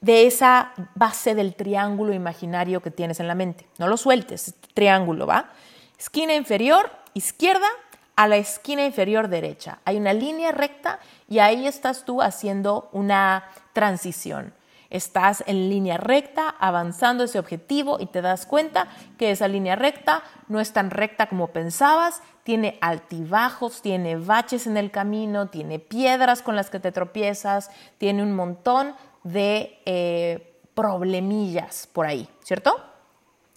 de 0.00 0.26
esa 0.26 0.72
base 0.94 1.34
del 1.34 1.54
triángulo 1.54 2.12
imaginario 2.12 2.82
que 2.82 2.90
tienes 2.90 3.20
en 3.20 3.28
la 3.28 3.34
mente. 3.34 3.66
No 3.78 3.86
lo 3.86 3.96
sueltes, 3.96 4.54
triángulo, 4.74 5.26
¿va? 5.26 5.50
Esquina 5.98 6.34
inferior, 6.34 6.90
izquierda, 7.14 7.68
a 8.16 8.28
la 8.28 8.36
esquina 8.36 8.84
inferior 8.84 9.28
derecha. 9.28 9.78
Hay 9.84 9.96
una 9.96 10.12
línea 10.12 10.50
recta 10.50 10.98
y 11.28 11.38
ahí 11.38 11.66
estás 11.66 12.04
tú 12.04 12.20
haciendo 12.20 12.88
una 12.92 13.44
transición. 13.72 14.52
Estás 14.96 15.44
en 15.46 15.68
línea 15.68 15.98
recta, 15.98 16.48
avanzando 16.58 17.24
ese 17.24 17.38
objetivo 17.38 17.98
y 18.00 18.06
te 18.06 18.22
das 18.22 18.46
cuenta 18.46 18.88
que 19.18 19.30
esa 19.30 19.46
línea 19.46 19.76
recta 19.76 20.22
no 20.48 20.58
es 20.58 20.72
tan 20.72 20.90
recta 20.90 21.28
como 21.28 21.48
pensabas, 21.48 22.22
tiene 22.44 22.78
altibajos, 22.80 23.82
tiene 23.82 24.16
baches 24.16 24.66
en 24.66 24.78
el 24.78 24.90
camino, 24.90 25.48
tiene 25.48 25.80
piedras 25.80 26.40
con 26.40 26.56
las 26.56 26.70
que 26.70 26.80
te 26.80 26.92
tropiezas, 26.92 27.70
tiene 27.98 28.22
un 28.22 28.32
montón 28.32 28.94
de 29.22 29.82
eh, 29.84 30.62
problemillas 30.72 31.86
por 31.88 32.06
ahí, 32.06 32.26
¿cierto? 32.42 32.74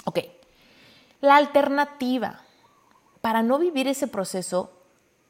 Ok. 0.03 0.19
La 1.21 1.37
alternativa 1.37 2.41
para 3.21 3.43
no 3.43 3.59
vivir 3.59 3.87
ese 3.87 4.07
proceso 4.07 4.73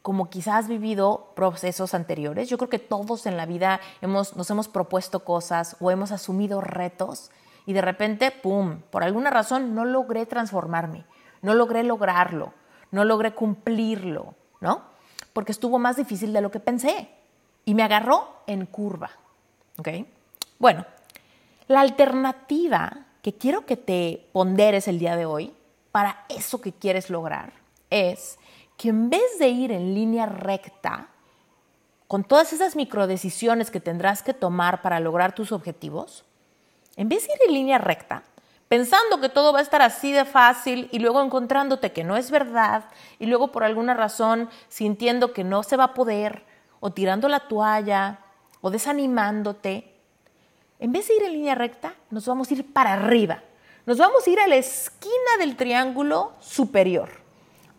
como 0.10 0.32
quizás 0.32 0.56
has 0.56 0.68
vivido 0.68 1.34
procesos 1.36 1.94
anteriores. 1.94 2.50
Yo 2.50 2.58
creo 2.58 2.68
que 2.68 2.80
todos 2.80 3.28
en 3.28 3.38
la 3.38 3.46
vida 3.46 3.80
hemos, 4.02 4.36
nos 4.36 4.50
hemos 4.50 4.68
propuesto 4.68 5.24
cosas 5.24 5.78
o 5.80 5.92
hemos 5.92 6.12
asumido 6.12 6.62
retos 6.62 7.30
y 7.68 7.74
de 7.74 7.82
repente, 7.82 8.32
¡pum!, 8.32 8.80
por 8.90 9.04
alguna 9.04 9.30
razón 9.30 9.76
no 9.76 9.86
logré 9.86 10.26
transformarme, 10.26 11.06
no 11.44 11.54
logré 11.54 11.84
lograrlo, 11.84 12.54
no 12.90 13.06
logré 13.06 13.36
cumplirlo, 13.36 14.34
¿no? 14.62 14.82
porque 15.32 15.52
estuvo 15.52 15.78
más 15.78 15.96
difícil 15.96 16.34
de 16.34 16.42
lo 16.42 16.50
que 16.50 16.60
pensé 16.60 17.08
y 17.64 17.76
me 17.76 17.84
agarró 17.84 18.42
en 18.48 18.66
curva. 18.66 19.12
¿Ok? 19.78 19.90
Bueno, 20.58 20.88
la 21.68 21.82
alternativa 21.82 23.06
que 23.22 23.34
quiero 23.34 23.64
que 23.68 23.78
te 23.78 24.28
ponderes 24.34 24.88
el 24.88 24.98
día 24.98 25.16
de 25.16 25.28
hoy 25.28 25.54
para 25.92 26.26
eso 26.30 26.62
que 26.62 26.74
quieres 26.74 27.12
lograr 27.12 27.54
es 27.92 28.40
que 28.80 28.88
en 28.88 29.10
vez 29.10 29.38
de 29.40 29.50
ir 29.50 29.74
en 29.74 29.94
línea 29.94 30.26
recta, 30.26 31.10
con 32.08 32.24
todas 32.24 32.54
esas 32.54 32.78
microdecisiones 32.78 33.72
que 33.72 33.82
tendrás 33.82 34.24
que 34.24 34.34
tomar 34.34 34.82
para 34.82 35.02
lograr 35.02 35.36
tus 35.36 35.52
objetivos, 35.52 36.24
en 36.96 37.10
vez 37.10 37.28
de 37.28 37.34
ir 37.34 37.40
en 37.50 37.54
línea 37.56 37.78
recta, 37.78 38.24
pensando 38.70 39.20
que 39.20 39.28
todo 39.28 39.52
va 39.52 39.60
a 39.60 39.64
estar 39.64 39.82
así 39.82 40.14
de 40.14 40.24
fácil 40.24 40.88
y 40.94 41.00
luego 41.00 41.22
encontrándote 41.22 41.92
que 41.92 42.06
no 42.06 42.16
es 42.16 42.32
verdad 42.32 42.86
y 43.20 43.26
luego 43.26 43.52
por 43.52 43.66
alguna 43.66 43.94
razón 43.96 44.50
sintiendo 44.70 45.34
que 45.34 45.44
no 45.44 45.62
se 45.62 45.76
va 45.76 45.84
a 45.84 45.94
poder 45.94 46.46
o 46.80 46.92
tirando 46.92 47.28
la 47.28 47.50
toalla 47.50 48.20
o 48.62 48.72
desanimándote, 48.72 49.94
en 50.80 50.94
vez 50.94 51.10
de 51.10 51.18
ir 51.18 51.24
en 51.24 51.34
línea 51.34 51.56
recta, 51.56 51.96
nos 52.12 52.26
vamos 52.26 52.50
a 52.50 52.54
ir 52.54 52.72
para 52.72 52.94
arriba. 52.94 53.44
Nos 53.86 53.98
vamos 53.98 54.26
a 54.26 54.30
ir 54.30 54.40
a 54.40 54.48
la 54.48 54.56
esquina 54.56 55.36
del 55.38 55.58
triángulo 55.58 56.32
superior, 56.40 57.10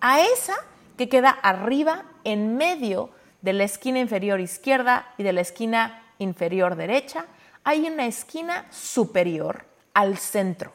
a 0.03 0.21
esa 0.21 0.57
que 1.01 1.09
queda 1.09 1.31
arriba 1.31 2.05
en 2.25 2.59
medio 2.59 3.09
de 3.41 3.55
la 3.55 3.65
esquina 3.65 4.01
inferior 4.01 4.39
izquierda 4.39 5.15
y 5.17 5.23
de 5.23 5.33
la 5.33 5.41
esquina 5.41 6.03
inferior 6.19 6.77
derecha. 6.77 7.25
Hay 7.65 7.89
una 7.89 8.05
esquina 8.05 8.67
superior 8.71 9.65
al 9.95 10.19
centro. 10.19 10.75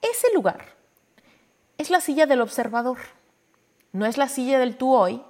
Ese 0.00 0.32
lugar 0.32 0.66
es 1.78 1.90
la 1.90 2.00
silla 2.00 2.26
del 2.26 2.42
observador. 2.42 2.98
No 3.90 4.06
es 4.06 4.18
la 4.18 4.28
silla 4.28 4.60
del 4.60 4.76
tú 4.76 4.94
hoy, 4.94 5.20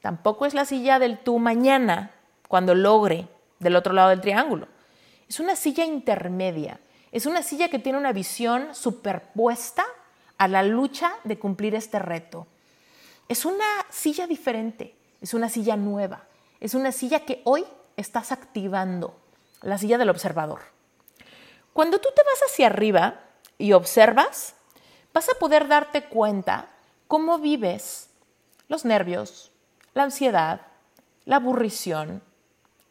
tampoco 0.00 0.46
es 0.46 0.54
la 0.54 0.64
silla 0.64 0.98
del 0.98 1.18
tú 1.18 1.38
mañana, 1.38 2.12
cuando 2.48 2.74
logre 2.74 3.28
del 3.58 3.76
otro 3.76 3.92
lado 3.92 4.08
del 4.08 4.22
triángulo. 4.22 4.68
Es 5.28 5.38
una 5.38 5.54
silla 5.54 5.84
intermedia. 5.84 6.80
Es 7.10 7.26
una 7.26 7.42
silla 7.42 7.68
que 7.68 7.78
tiene 7.78 7.98
una 7.98 8.14
visión 8.14 8.74
superpuesta 8.74 9.84
a 10.42 10.48
la 10.48 10.64
lucha 10.64 11.12
de 11.22 11.38
cumplir 11.38 11.76
este 11.76 12.00
reto. 12.00 12.48
Es 13.28 13.44
una 13.44 13.64
silla 13.90 14.26
diferente, 14.26 14.92
es 15.20 15.34
una 15.34 15.48
silla 15.48 15.76
nueva, 15.76 16.24
es 16.58 16.74
una 16.74 16.90
silla 16.90 17.20
que 17.20 17.42
hoy 17.44 17.64
estás 17.96 18.32
activando, 18.32 19.16
la 19.60 19.78
silla 19.78 19.98
del 19.98 20.10
observador. 20.10 20.58
Cuando 21.72 22.00
tú 22.00 22.08
te 22.16 22.24
vas 22.24 22.50
hacia 22.50 22.66
arriba 22.66 23.20
y 23.56 23.72
observas, 23.72 24.56
vas 25.14 25.28
a 25.28 25.38
poder 25.38 25.68
darte 25.68 26.06
cuenta 26.06 26.70
cómo 27.06 27.38
vives 27.38 28.08
los 28.66 28.84
nervios, 28.84 29.52
la 29.94 30.02
ansiedad, 30.02 30.62
la 31.24 31.36
aburrición, 31.36 32.20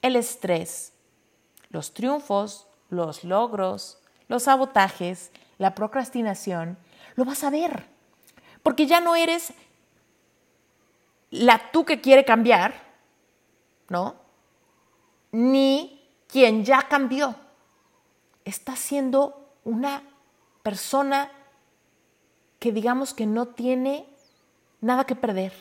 el 0.02 0.16
estrés, 0.16 0.94
los 1.70 1.94
triunfos, 1.94 2.68
los 2.90 3.26
logros, 3.26 3.98
los 4.30 4.44
sabotajes, 4.44 5.32
la 5.58 5.76
procrastinación, 5.76 6.78
lo 7.16 7.26
vas 7.26 7.44
a 7.44 7.50
ver. 7.50 7.86
Porque 8.64 8.86
ya 8.86 9.02
no 9.02 9.16
eres 9.16 9.54
la 11.30 11.72
tú 11.72 11.86
que 11.86 12.02
quiere 12.02 12.26
cambiar, 12.26 12.74
¿no? 13.90 14.16
Ni 15.32 16.10
quien 16.28 16.64
ya 16.64 16.88
cambió. 16.88 17.36
Estás 18.46 18.80
siendo 18.80 19.56
una 19.64 20.04
persona 20.64 21.32
que 22.60 22.72
digamos 22.72 23.14
que 23.14 23.26
no 23.26 23.48
tiene 23.48 24.08
nada 24.82 25.06
que 25.06 25.16
perder. 25.16 25.54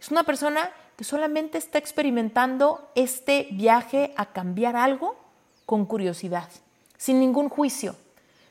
Es 0.00 0.10
una 0.10 0.24
persona 0.24 0.70
que 0.96 1.04
solamente 1.04 1.58
está 1.58 1.78
experimentando 1.78 2.90
este 2.94 3.48
viaje 3.52 4.12
a 4.16 4.26
cambiar 4.26 4.76
algo 4.76 5.16
con 5.64 5.86
curiosidad, 5.86 6.48
sin 6.96 7.20
ningún 7.20 7.48
juicio, 7.48 7.94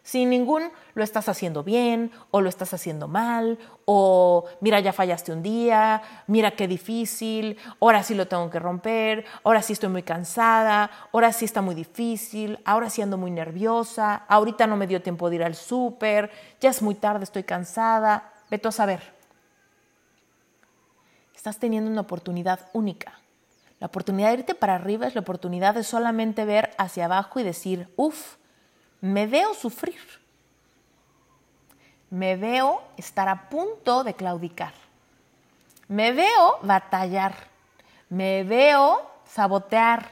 sin 0.08 0.30
ningún 0.30 0.72
lo 0.94 1.04
estás 1.04 1.28
haciendo 1.28 1.64
bien 1.64 2.12
o 2.32 2.40
lo 2.40 2.48
estás 2.48 2.74
haciendo 2.74 3.10
mal 3.10 3.60
o 3.84 4.46
mira 4.62 4.80
ya 4.80 4.94
fallaste 4.94 5.34
un 5.34 5.44
día, 5.44 6.02
mira 6.28 6.52
qué 6.52 6.66
difícil, 6.66 7.58
ahora 7.82 8.04
sí 8.04 8.16
lo 8.16 8.26
tengo 8.30 8.50
que 8.50 8.58
romper, 8.58 9.26
ahora 9.44 9.62
sí 9.62 9.74
estoy 9.74 9.90
muy 9.90 10.04
cansada, 10.04 10.90
ahora 11.12 11.34
sí 11.34 11.44
está 11.44 11.62
muy 11.62 11.76
difícil, 11.76 12.58
ahora 12.64 12.90
sí 12.90 13.02
ando 13.02 13.18
muy 13.18 13.32
nerviosa, 13.32 14.24
ahorita 14.30 14.66
no 14.66 14.78
me 14.78 14.88
dio 14.88 15.02
tiempo 15.02 15.30
de 15.30 15.36
ir 15.36 15.44
al 15.44 15.56
súper, 15.56 16.32
ya 16.62 16.70
es 16.70 16.82
muy 16.82 16.96
tarde, 16.96 17.26
estoy 17.26 17.44
cansada, 17.44 18.32
vete 18.50 18.70
a 18.70 18.72
saber 18.72 19.18
estás 21.36 21.60
teniendo 21.60 21.92
una 21.92 22.02
oportunidad 22.02 22.60
única. 22.74 23.20
La 23.80 23.88
oportunidad 23.88 24.30
de 24.30 24.40
irte 24.40 24.56
para 24.56 24.76
arriba 24.76 25.06
es 25.06 25.16
la 25.16 25.22
oportunidad 25.22 25.76
de 25.76 25.84
solamente 25.84 26.46
ver 26.46 26.72
hacia 26.78 27.06
abajo 27.06 27.40
y 27.40 27.44
decir, 27.44 27.94
uff, 27.96 28.36
me 29.02 29.28
veo 29.28 29.54
sufrir. 29.54 30.00
Me 32.10 32.36
veo 32.36 32.82
estar 32.96 33.28
a 33.28 33.50
punto 33.50 34.04
de 34.04 34.14
claudicar. 34.14 34.74
Me 35.88 36.12
veo 36.14 36.60
batallar. 36.62 37.36
Me 38.10 38.44
veo 38.44 39.10
sabotear 39.26 40.12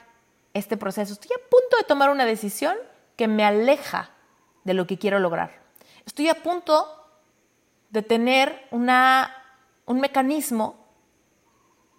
este 0.54 0.78
proceso. 0.78 1.14
Estoy 1.14 1.32
a 1.36 1.50
punto 1.50 1.78
de 1.78 1.84
tomar 1.84 2.10
una 2.10 2.26
decisión 2.26 2.76
que 3.16 3.28
me 3.28 3.46
aleja 3.46 4.10
de 4.64 4.74
lo 4.74 4.88
que 4.88 4.98
quiero 4.98 5.20
lograr. 5.20 5.52
Estoy 6.06 6.30
a 6.30 6.44
punto 6.44 6.88
de 7.90 8.02
tener 8.02 8.68
una, 8.72 9.34
un 9.86 10.00
mecanismo 10.00 10.76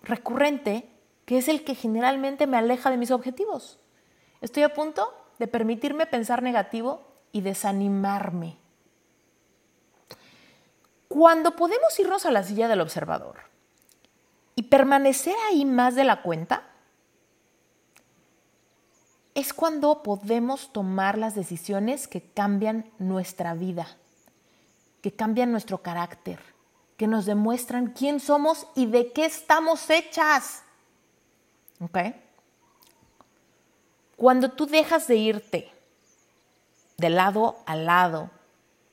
recurrente 0.02 0.88
que 1.24 1.38
es 1.38 1.48
el 1.48 1.64
que 1.64 1.74
generalmente 1.74 2.46
me 2.46 2.56
aleja 2.56 2.90
de 2.90 2.96
mis 2.96 3.10
objetivos. 3.10 3.78
Estoy 4.40 4.62
a 4.62 4.74
punto 4.74 5.12
de 5.38 5.46
permitirme 5.46 6.06
pensar 6.06 6.42
negativo 6.42 7.02
y 7.32 7.40
desanimarme. 7.40 8.56
Cuando 11.08 11.56
podemos 11.56 11.98
irnos 11.98 12.26
a 12.26 12.30
la 12.30 12.42
silla 12.42 12.68
del 12.68 12.80
observador 12.80 13.36
y 14.54 14.64
permanecer 14.64 15.34
ahí 15.48 15.64
más 15.64 15.94
de 15.94 16.04
la 16.04 16.22
cuenta, 16.22 16.64
es 19.34 19.52
cuando 19.52 20.02
podemos 20.02 20.72
tomar 20.72 21.18
las 21.18 21.34
decisiones 21.34 22.08
que 22.08 22.22
cambian 22.22 22.90
nuestra 22.98 23.52
vida, 23.54 23.86
que 25.02 25.12
cambian 25.12 25.52
nuestro 25.52 25.82
carácter, 25.82 26.40
que 26.96 27.06
nos 27.06 27.26
demuestran 27.26 27.92
quién 27.92 28.18
somos 28.18 28.66
y 28.74 28.86
de 28.86 29.12
qué 29.12 29.26
estamos 29.26 29.90
hechas. 29.90 30.62
¿Ok? 31.80 31.98
Cuando 34.16 34.50
tú 34.50 34.66
dejas 34.66 35.06
de 35.06 35.16
irte 35.16 35.72
de 36.96 37.10
lado 37.10 37.56
a 37.66 37.76
lado 37.76 38.30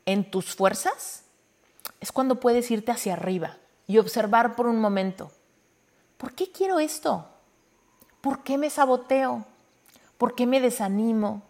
en 0.05 0.29
tus 0.29 0.53
fuerzas, 0.53 1.23
es 2.01 2.11
cuando 2.11 2.39
puedes 2.39 2.69
irte 2.69 2.91
hacia 2.91 3.13
arriba 3.13 3.57
y 3.87 3.97
observar 3.97 4.55
por 4.55 4.67
un 4.67 4.79
momento, 4.79 5.31
¿por 6.17 6.33
qué 6.33 6.51
quiero 6.51 6.79
esto? 6.79 7.25
¿Por 8.19 8.43
qué 8.43 8.57
me 8.57 8.69
saboteo? 8.69 9.45
¿Por 10.17 10.35
qué 10.35 10.45
me 10.45 10.59
desanimo? 10.59 11.41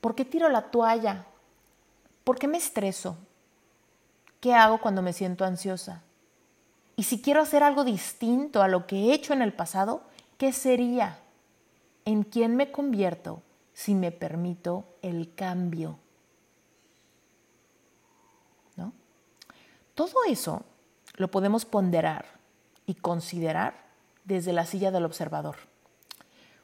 ¿Por 0.00 0.14
qué 0.14 0.24
tiro 0.24 0.48
la 0.50 0.70
toalla? 0.70 1.24
¿Por 2.24 2.38
qué 2.38 2.48
me 2.48 2.58
estreso? 2.58 3.16
¿Qué 4.40 4.54
hago 4.54 4.80
cuando 4.80 5.00
me 5.00 5.12
siento 5.12 5.44
ansiosa? 5.44 6.02
Y 6.96 7.04
si 7.04 7.20
quiero 7.20 7.40
hacer 7.40 7.62
algo 7.62 7.84
distinto 7.84 8.62
a 8.62 8.68
lo 8.68 8.86
que 8.86 8.96
he 8.96 9.14
hecho 9.14 9.32
en 9.32 9.42
el 9.42 9.52
pasado, 9.52 10.02
¿qué 10.38 10.52
sería? 10.52 11.18
¿En 12.06 12.22
quién 12.22 12.56
me 12.56 12.72
convierto 12.72 13.42
si 13.74 13.94
me 13.94 14.12
permito 14.12 14.86
el 15.02 15.34
cambio? 15.34 15.98
¿No? 18.76 18.94
Todo 19.94 20.14
eso 20.26 20.62
lo 21.16 21.30
podemos 21.30 21.66
ponderar 21.66 22.24
y 22.86 22.94
considerar 22.94 23.74
desde 24.24 24.54
la 24.54 24.64
silla 24.64 24.90
del 24.90 25.04
observador. 25.04 25.56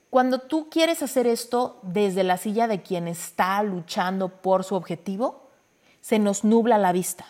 Cuando 0.08 0.38
tú 0.38 0.70
quieres 0.70 1.02
hacer 1.02 1.26
esto 1.26 1.78
desde 1.82 2.24
la 2.24 2.38
silla 2.38 2.66
de 2.68 2.80
quien 2.80 3.06
está 3.06 3.62
luchando 3.62 4.30
por 4.30 4.64
su 4.64 4.76
objetivo, 4.76 5.50
se 6.00 6.18
nos 6.18 6.42
nubla 6.42 6.78
la 6.78 6.92
vista 6.92 7.26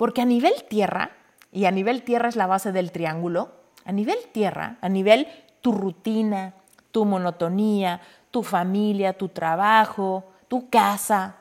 porque 0.00 0.22
a 0.22 0.24
nivel 0.24 0.54
tierra, 0.66 1.10
y 1.52 1.66
a 1.66 1.70
nivel 1.70 2.04
tierra 2.04 2.30
es 2.30 2.34
la 2.34 2.46
base 2.46 2.72
del 2.72 2.90
triángulo, 2.90 3.52
a 3.84 3.92
nivel 3.92 4.16
tierra, 4.32 4.78
a 4.80 4.88
nivel 4.88 5.28
tu 5.60 5.72
rutina, 5.72 6.54
tu 6.90 7.04
monotonía, 7.04 8.00
tu 8.30 8.42
familia, 8.42 9.16
tu 9.16 9.28
trabajo, 9.28 10.24
tu 10.48 10.68
casa, 10.68 11.36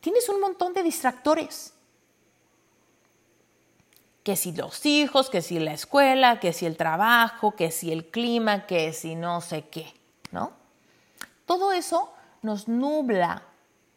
tienes 0.00 0.28
un 0.28 0.40
montón 0.40 0.74
de 0.74 0.82
distractores. 0.82 1.74
Que 4.22 4.36
si 4.36 4.52
los 4.52 4.86
hijos, 4.86 5.30
que 5.30 5.42
si 5.42 5.58
la 5.58 5.72
escuela, 5.72 6.38
que 6.38 6.52
si 6.52 6.66
el 6.66 6.76
trabajo, 6.76 7.56
que 7.56 7.70
si 7.70 7.90
el 7.90 8.06
clima, 8.06 8.66
que 8.66 8.92
si 8.92 9.16
no 9.16 9.40
sé 9.40 9.68
qué, 9.68 9.92
¿no? 10.30 10.52
Todo 11.46 11.72
eso 11.72 12.12
nos 12.42 12.68
nubla 12.68 13.42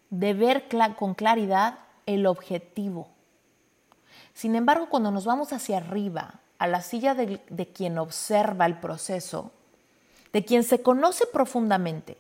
de 0.10 0.34
ver 0.34 0.68
con 0.98 1.14
claridad 1.14 1.80
el 2.06 2.28
objetivo 2.28 3.10
Sin 4.34 4.56
embargo, 4.56 4.90
cuando 4.90 5.12
nos 5.12 5.26
vamos 5.26 5.54
hacia 5.54 5.78
arriba, 5.78 6.40
a 6.58 6.68
la 6.68 6.82
silla 6.82 7.16
de, 7.16 7.42
de 7.50 7.68
quien 7.68 7.98
observa 7.98 8.66
el 8.66 8.78
proceso, 8.80 9.52
de 10.36 10.44
quien 10.44 10.66
se 10.66 10.82
conoce 10.82 11.26
profundamente 11.28 12.18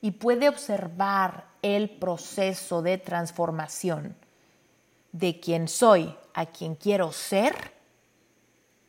y 0.00 0.12
puede 0.12 0.48
observar 0.48 1.48
el 1.60 1.90
proceso 1.90 2.80
de 2.80 2.96
transformación 2.96 4.16
de 5.12 5.38
quien 5.38 5.68
soy 5.68 6.16
a 6.32 6.46
quien 6.46 6.76
quiero 6.76 7.12
ser, 7.12 7.74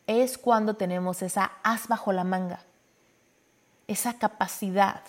es 0.08 0.38
cuando 0.38 0.78
tenemos 0.78 1.22
esa 1.24 1.52
as 1.62 1.90
bajo 1.90 2.14
la 2.14 2.24
manga, 2.24 2.64
esa 3.90 4.18
capacidad 4.18 5.04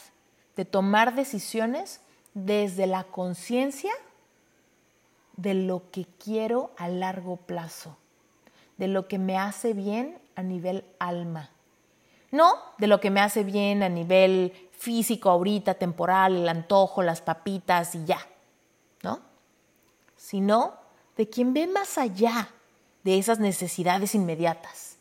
de 0.57 0.65
tomar 0.65 1.15
decisiones 1.15 2.01
desde 2.35 2.89
la 2.89 3.05
conciencia 3.05 3.93
de 5.37 5.55
lo 5.55 5.93
que 5.93 6.07
quiero 6.19 6.73
a 6.77 6.89
largo 6.89 7.37
plazo, 7.37 7.97
de 8.79 8.89
lo 8.89 9.07
que 9.07 9.21
me 9.21 9.39
hace 9.39 9.75
bien 9.75 10.19
a 10.35 10.43
nivel 10.43 10.85
alma. 10.99 11.51
No 12.31 12.55
de 12.79 12.87
lo 12.87 13.01
que 13.01 13.11
me 13.11 13.21
hace 13.21 13.45
bien 13.45 13.83
a 13.83 13.89
nivel 13.89 14.71
físico 14.73 15.31
ahorita, 15.31 15.75
temporal, 15.75 16.37
el 16.37 16.49
antojo, 16.49 17.03
las 17.03 17.21
papitas 17.21 17.95
y 17.95 18.05
ya, 18.05 18.27
¿no? 19.03 19.21
Sino 20.17 20.75
de 21.17 21.29
quien 21.29 21.53
ve 21.53 21.67
más 21.67 21.99
allá 21.99 22.49
de 23.05 23.19
esas 23.19 23.39
necesidades 23.39 24.15
inmediatas, 24.15 24.97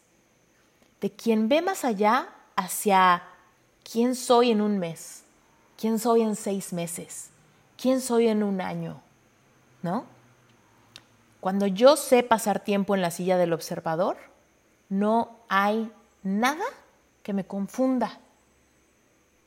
de 1.01 1.11
quien 1.11 1.47
ve 1.49 1.61
más 1.61 1.85
allá 1.85 2.29
hacia 2.55 3.23
quién 3.89 4.15
soy 4.15 4.51
en 4.51 4.61
un 4.61 4.79
mes, 4.79 5.23
quién 5.77 5.99
soy 5.99 6.21
en 6.21 6.35
seis 6.35 6.73
meses, 6.73 7.29
quién 7.81 8.01
soy 8.01 8.27
en 8.27 8.43
un 8.43 8.59
año, 8.59 9.01
¿no? 9.81 10.05
Cuando 11.39 11.67
yo 11.67 11.95
sé 11.95 12.21
pasar 12.21 12.59
tiempo 12.59 12.95
en 12.95 13.01
la 13.01 13.11
silla 13.11 13.37
del 13.37 13.53
observador, 13.53 14.17
no 14.89 15.37
hay 15.47 15.89
nada 16.21 16.65
que 17.29 17.33
me 17.33 17.45
confunda. 17.45 18.19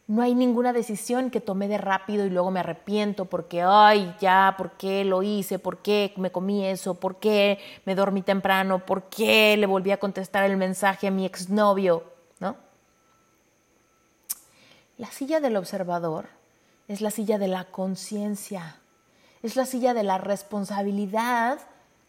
No 0.06 0.22
hay 0.22 0.36
ninguna 0.36 0.72
decisión 0.72 1.30
que 1.30 1.40
tomé 1.40 1.66
de 1.66 1.78
rápido 1.78 2.24
y 2.24 2.30
luego 2.30 2.52
me 2.52 2.60
arrepiento 2.60 3.24
porque, 3.24 3.60
ay, 3.60 4.14
ya, 4.20 4.54
¿por 4.56 4.70
qué 4.76 5.04
lo 5.04 5.24
hice? 5.24 5.58
¿Por 5.58 5.78
qué 5.78 6.14
me 6.16 6.30
comí 6.30 6.64
eso? 6.64 6.94
¿Por 6.94 7.16
qué 7.18 7.58
me 7.84 7.96
dormí 7.96 8.22
temprano? 8.22 8.86
¿Por 8.86 9.08
qué 9.08 9.56
le 9.56 9.66
volví 9.66 9.90
a 9.90 9.96
contestar 9.96 10.44
el 10.44 10.56
mensaje 10.56 11.08
a 11.08 11.10
mi 11.10 11.26
exnovio? 11.26 12.04
¿No? 12.38 12.54
La 14.96 15.08
silla 15.08 15.40
del 15.40 15.56
observador 15.56 16.28
es 16.86 17.00
la 17.00 17.10
silla 17.10 17.36
de 17.36 17.48
la 17.48 17.64
conciencia, 17.64 18.76
es 19.42 19.56
la 19.56 19.66
silla 19.66 19.92
de 19.92 20.04
la 20.04 20.18
responsabilidad 20.18 21.58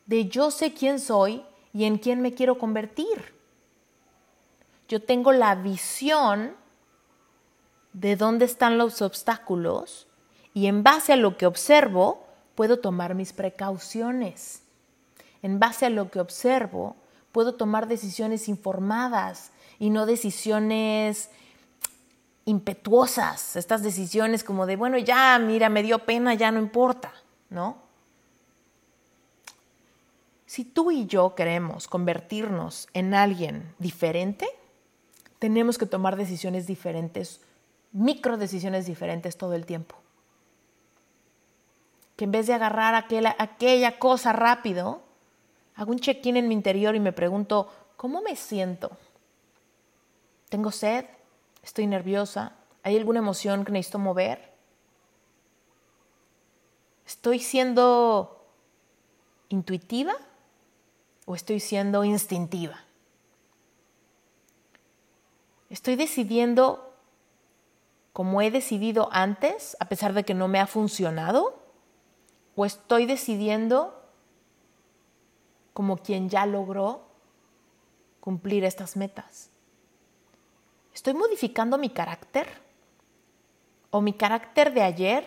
de 0.06 0.28
yo 0.28 0.52
sé 0.52 0.76
quién 0.76 1.00
soy 1.00 1.44
y 1.74 1.86
en 1.86 1.98
quién 1.98 2.22
me 2.22 2.36
quiero 2.36 2.60
convertir. 2.60 3.33
Yo 4.94 5.02
tengo 5.02 5.32
la 5.32 5.56
visión 5.56 6.54
de 7.94 8.16
dónde 8.16 8.46
están 8.46 8.78
los 8.78 9.02
obstáculos 9.02 10.06
y 10.54 10.68
en 10.68 10.84
base 10.84 11.14
a 11.14 11.16
lo 11.16 11.36
que 11.36 11.48
observo 11.48 12.28
puedo 12.54 12.78
tomar 12.78 13.16
mis 13.16 13.34
precauciones. 13.34 14.62
En 15.42 15.58
base 15.58 15.88
a 15.88 15.90
lo 15.90 16.12
que 16.12 16.20
observo 16.20 16.96
puedo 17.32 17.56
tomar 17.56 17.88
decisiones 17.88 18.48
informadas 18.48 19.50
y 19.80 19.90
no 19.90 20.06
decisiones 20.06 21.32
impetuosas, 22.46 23.56
estas 23.56 23.82
decisiones 23.82 24.44
como 24.44 24.68
de, 24.68 24.76
bueno, 24.76 25.00
ya, 25.00 25.40
mira, 25.40 25.70
me 25.70 25.82
dio 25.82 26.06
pena, 26.06 26.36
ya 26.36 26.52
no 26.52 26.60
importa, 26.60 27.12
¿no? 27.50 27.78
Si 30.46 30.64
tú 30.64 30.92
y 30.92 31.08
yo 31.08 31.34
queremos 31.34 31.88
convertirnos 31.88 32.88
en 32.94 33.16
alguien 33.16 33.74
diferente, 33.80 34.48
tenemos 35.44 35.78
que 35.78 35.86
tomar 35.86 36.16
decisiones 36.16 36.68
diferentes, 36.68 37.42
micro 37.92 38.38
decisiones 38.38 38.86
diferentes 38.86 39.36
todo 39.36 39.56
el 39.56 39.66
tiempo. 39.66 39.98
Que 42.16 42.24
en 42.24 42.32
vez 42.32 42.48
de 42.48 42.54
agarrar 42.54 42.96
aquella, 42.96 43.36
aquella 43.38 44.00
cosa 44.00 44.32
rápido, 44.32 45.02
hago 45.76 45.92
un 45.92 46.00
check-in 46.00 46.38
en 46.38 46.48
mi 46.48 46.54
interior 46.54 46.96
y 46.96 47.02
me 47.02 47.12
pregunto, 47.12 47.70
¿cómo 47.98 48.22
me 48.22 48.38
siento? 48.38 48.92
¿Tengo 50.48 50.72
sed? 50.72 51.04
¿Estoy 51.62 51.88
nerviosa? 51.88 52.54
¿Hay 52.82 52.96
alguna 52.96 53.20
emoción 53.20 53.66
que 53.66 53.74
necesito 53.74 54.00
mover? 54.00 54.54
¿Estoy 57.06 57.40
siendo 57.40 58.48
intuitiva 59.50 60.14
o 61.26 61.36
estoy 61.36 61.60
siendo 61.60 62.06
instintiva? 62.06 62.80
¿Estoy 65.74 65.96
decidiendo 65.96 66.94
como 68.14 68.44
he 68.44 68.52
decidido 68.52 69.10
antes, 69.12 69.76
a 69.80 69.90
pesar 69.90 70.14
de 70.14 70.24
que 70.24 70.36
no 70.36 70.48
me 70.48 70.60
ha 70.60 70.68
funcionado? 70.68 71.60
¿O 72.56 72.64
estoy 72.64 73.08
decidiendo 73.08 74.00
como 75.74 75.98
quien 75.98 76.30
ya 76.30 76.46
logró 76.46 77.08
cumplir 78.20 78.66
estas 78.66 78.96
metas? 78.98 79.50
¿Estoy 80.94 81.16
modificando 81.16 81.80
mi 81.80 81.90
carácter? 81.90 82.48
¿O 83.90 84.00
mi 84.00 84.14
carácter 84.14 84.76
de 84.76 84.84
ayer 84.84 85.26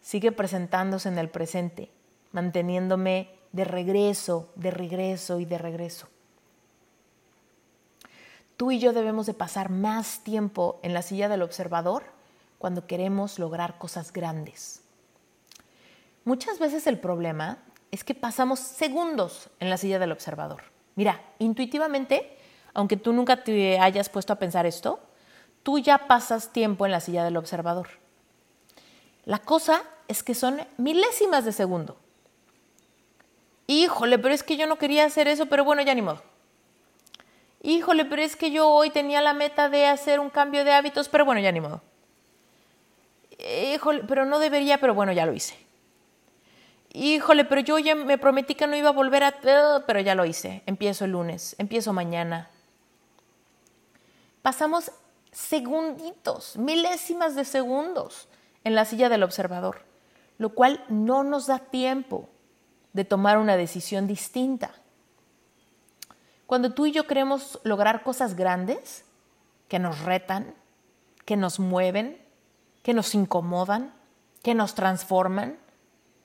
sigue 0.00 0.30
presentándose 0.30 1.08
en 1.08 1.18
el 1.18 1.30
presente, 1.30 1.90
manteniéndome 2.30 3.28
de 3.50 3.64
regreso, 3.64 4.52
de 4.54 4.70
regreso 4.70 5.40
y 5.40 5.46
de 5.46 5.58
regreso? 5.58 6.13
Tú 8.56 8.70
y 8.70 8.78
yo 8.78 8.92
debemos 8.92 9.26
de 9.26 9.34
pasar 9.34 9.68
más 9.70 10.20
tiempo 10.20 10.78
en 10.82 10.94
la 10.94 11.02
silla 11.02 11.28
del 11.28 11.42
observador 11.42 12.04
cuando 12.58 12.86
queremos 12.86 13.38
lograr 13.38 13.78
cosas 13.78 14.12
grandes. 14.12 14.80
Muchas 16.24 16.58
veces 16.58 16.86
el 16.86 16.98
problema 16.98 17.58
es 17.90 18.04
que 18.04 18.14
pasamos 18.14 18.60
segundos 18.60 19.50
en 19.58 19.70
la 19.70 19.76
silla 19.76 19.98
del 19.98 20.12
observador. 20.12 20.62
Mira, 20.94 21.20
intuitivamente, 21.40 22.38
aunque 22.74 22.96
tú 22.96 23.12
nunca 23.12 23.42
te 23.42 23.78
hayas 23.80 24.08
puesto 24.08 24.32
a 24.32 24.38
pensar 24.38 24.66
esto, 24.66 25.00
tú 25.64 25.80
ya 25.80 26.06
pasas 26.06 26.52
tiempo 26.52 26.86
en 26.86 26.92
la 26.92 27.00
silla 27.00 27.24
del 27.24 27.36
observador. 27.36 27.88
La 29.24 29.40
cosa 29.40 29.82
es 30.06 30.22
que 30.22 30.34
son 30.34 30.60
milésimas 30.76 31.44
de 31.44 31.52
segundo. 31.52 31.96
Híjole, 33.66 34.18
pero 34.18 34.32
es 34.32 34.44
que 34.44 34.56
yo 34.56 34.66
no 34.66 34.76
quería 34.76 35.06
hacer 35.06 35.26
eso, 35.26 35.46
pero 35.46 35.64
bueno, 35.64 35.82
ya 35.82 35.94
ni 35.94 36.02
modo 36.02 36.22
híjole, 37.64 38.04
pero 38.04 38.22
es 38.22 38.36
que 38.36 38.52
yo 38.52 38.68
hoy 38.68 38.90
tenía 38.90 39.20
la 39.20 39.34
meta 39.34 39.68
de 39.68 39.86
hacer 39.86 40.20
un 40.20 40.30
cambio 40.30 40.64
de 40.64 40.72
hábitos, 40.72 41.08
pero 41.08 41.24
bueno, 41.24 41.40
ya 41.40 41.50
ni 41.50 41.60
modo. 41.60 41.82
Híjole, 43.38 44.04
pero 44.06 44.24
no 44.24 44.38
debería, 44.38 44.78
pero 44.78 44.94
bueno, 44.94 45.12
ya 45.12 45.26
lo 45.26 45.32
hice. 45.32 45.56
Híjole, 46.92 47.44
pero 47.44 47.60
yo 47.60 47.78
ya 47.80 47.96
me 47.96 48.18
prometí 48.18 48.54
que 48.54 48.68
no 48.68 48.76
iba 48.76 48.90
a 48.90 48.92
volver 48.92 49.24
a... 49.24 49.34
Pero 49.84 50.00
ya 50.00 50.14
lo 50.14 50.24
hice. 50.24 50.62
Empiezo 50.66 51.04
el 51.04 51.10
lunes, 51.10 51.56
empiezo 51.58 51.92
mañana. 51.92 52.48
Pasamos 54.42 54.92
segunditos, 55.32 56.56
milésimas 56.56 57.34
de 57.34 57.44
segundos 57.44 58.28
en 58.62 58.76
la 58.76 58.84
silla 58.84 59.08
del 59.08 59.24
observador, 59.24 59.82
lo 60.38 60.50
cual 60.50 60.84
no 60.88 61.24
nos 61.24 61.48
da 61.48 61.58
tiempo 61.58 62.28
de 62.92 63.04
tomar 63.04 63.38
una 63.38 63.56
decisión 63.56 64.06
distinta. 64.06 64.70
Cuando 66.46 66.72
tú 66.72 66.86
y 66.86 66.92
yo 66.92 67.06
queremos 67.06 67.58
lograr 67.64 68.02
cosas 68.02 68.36
grandes 68.36 69.04
que 69.68 69.78
nos 69.78 70.00
retan, 70.00 70.54
que 71.24 71.36
nos 71.36 71.58
mueven, 71.58 72.20
que 72.82 72.94
nos 72.94 73.14
incomodan, 73.14 73.94
que 74.42 74.54
nos 74.54 74.74
transforman, 74.74 75.58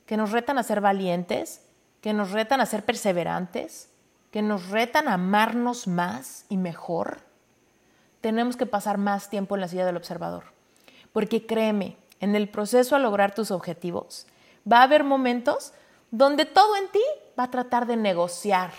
que 0.05 0.17
nos 0.17 0.32
retan 0.32 0.58
a 0.58 0.63
ser 0.63 0.82
valientes, 0.82 1.62
que 2.01 2.13
nos 2.13 2.32
retan 2.32 2.62
a 2.62 2.65
ser 2.65 2.84
perseverantes, 2.84 3.89
que 4.32 4.41
nos 4.41 4.69
retan 4.69 5.08
a 5.08 5.13
amarnos 5.13 5.88
más 5.88 6.45
y 6.49 6.58
mejor, 6.58 7.19
tenemos 8.21 8.58
que 8.58 8.65
pasar 8.65 8.97
más 8.97 9.29
tiempo 9.29 9.55
en 9.55 9.62
la 9.62 9.67
silla 9.67 9.86
del 9.86 9.97
observador. 9.97 10.43
Porque 11.13 11.45
créeme, 11.45 11.97
en 12.19 12.36
el 12.36 12.49
proceso 12.49 12.95
a 12.95 12.99
lograr 12.99 13.34
tus 13.34 13.51
objetivos, 13.51 14.27
va 14.69 14.79
a 14.79 14.84
haber 14.84 15.03
momentos 15.03 15.73
donde 16.12 16.45
todo 16.45 16.75
en 16.75 16.89
ti 16.89 17.01
va 17.39 17.43
a 17.43 17.51
tratar 17.51 17.86
de 17.86 17.95
negociar 17.95 18.71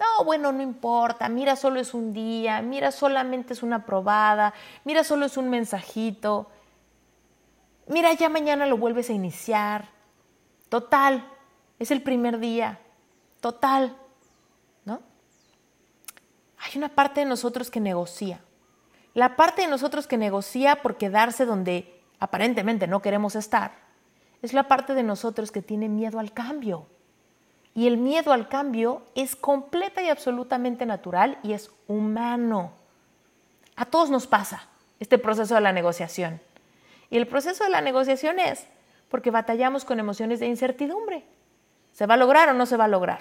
no, 0.00 0.24
bueno, 0.24 0.50
no 0.50 0.62
importa, 0.62 1.28
mira, 1.28 1.56
solo 1.56 1.78
es 1.78 1.92
un 1.92 2.14
día, 2.14 2.62
mira, 2.62 2.90
solamente 2.90 3.52
es 3.52 3.62
una 3.62 3.84
probada, 3.84 4.54
mira, 4.84 5.04
solo 5.04 5.26
es 5.26 5.36
un 5.36 5.50
mensajito, 5.50 6.50
mira, 7.86 8.10
ya 8.14 8.30
mañana 8.30 8.64
lo 8.64 8.78
vuelves 8.78 9.10
a 9.10 9.12
iniciar. 9.12 9.90
Total, 10.70 11.28
es 11.78 11.90
el 11.90 12.02
primer 12.02 12.38
día, 12.38 12.78
total, 13.40 13.94
¿no? 14.86 15.02
Hay 16.58 16.78
una 16.78 16.88
parte 16.88 17.20
de 17.20 17.26
nosotros 17.26 17.70
que 17.70 17.80
negocia. 17.80 18.40
La 19.12 19.36
parte 19.36 19.62
de 19.62 19.68
nosotros 19.68 20.06
que 20.06 20.16
negocia 20.16 20.80
por 20.80 20.96
quedarse 20.96 21.44
donde 21.44 22.02
aparentemente 22.20 22.86
no 22.86 23.02
queremos 23.02 23.36
estar, 23.36 23.72
es 24.40 24.54
la 24.54 24.66
parte 24.66 24.94
de 24.94 25.02
nosotros 25.02 25.50
que 25.52 25.60
tiene 25.60 25.90
miedo 25.90 26.18
al 26.18 26.32
cambio 26.32 26.86
Y 27.74 27.86
el 27.86 27.96
miedo 27.96 28.32
al 28.32 28.48
cambio 28.48 29.02
es 29.14 29.36
completa 29.36 30.02
y 30.02 30.08
absolutamente 30.08 30.86
natural 30.86 31.38
y 31.42 31.52
es 31.52 31.70
humano. 31.86 32.72
A 33.76 33.84
todos 33.84 34.10
nos 34.10 34.26
pasa 34.26 34.68
este 34.98 35.18
proceso 35.18 35.54
de 35.54 35.60
la 35.60 35.72
negociación. 35.72 36.40
Y 37.10 37.16
el 37.16 37.26
proceso 37.26 37.64
de 37.64 37.70
la 37.70 37.80
negociación 37.80 38.38
es 38.38 38.66
porque 39.08 39.30
batallamos 39.30 39.84
con 39.84 39.98
emociones 39.98 40.40
de 40.40 40.46
incertidumbre. 40.46 41.24
¿Se 41.92 42.06
va 42.06 42.14
a 42.14 42.18
lograr 42.18 42.48
o 42.48 42.54
no 42.54 42.66
se 42.66 42.76
va 42.76 42.84
a 42.84 42.88
lograr? 42.88 43.20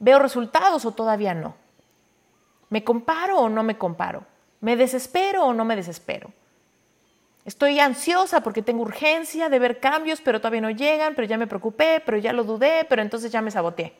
¿Veo 0.00 0.18
resultados 0.18 0.84
o 0.84 0.92
todavía 0.92 1.34
no? 1.34 1.54
¿Me 2.70 2.82
comparo 2.82 3.38
o 3.38 3.48
no 3.48 3.62
me 3.62 3.78
comparo? 3.78 4.24
¿Me 4.60 4.76
desespero 4.76 5.44
o 5.44 5.54
no 5.54 5.64
me 5.64 5.76
desespero? 5.76 6.32
Estoy 7.44 7.80
ansiosa 7.80 8.42
porque 8.42 8.62
tengo 8.62 8.82
urgencia 8.82 9.48
de 9.48 9.58
ver 9.58 9.80
cambios, 9.80 10.20
pero 10.20 10.40
todavía 10.40 10.60
no 10.60 10.70
llegan, 10.70 11.14
pero 11.14 11.26
ya 11.26 11.36
me 11.36 11.48
preocupé, 11.48 12.00
pero 12.04 12.18
ya 12.18 12.32
lo 12.32 12.44
dudé, 12.44 12.86
pero 12.88 13.02
entonces 13.02 13.32
ya 13.32 13.42
me 13.42 13.50
saboteé. 13.50 13.96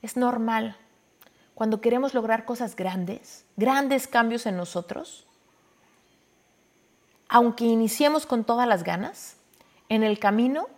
Es 0.00 0.16
normal. 0.16 0.76
Cuando 1.54 1.80
queremos 1.80 2.14
lograr 2.14 2.44
cosas 2.44 2.76
grandes, 2.76 3.44
grandes 3.56 4.06
cambios 4.06 4.46
en 4.46 4.56
nosotros, 4.56 5.26
aunque 7.28 7.64
iniciemos 7.64 8.26
con 8.26 8.44
todas 8.44 8.68
las 8.68 8.84
ganas, 8.84 9.36
en 9.88 10.02
el 10.02 10.18
camino 10.18 10.68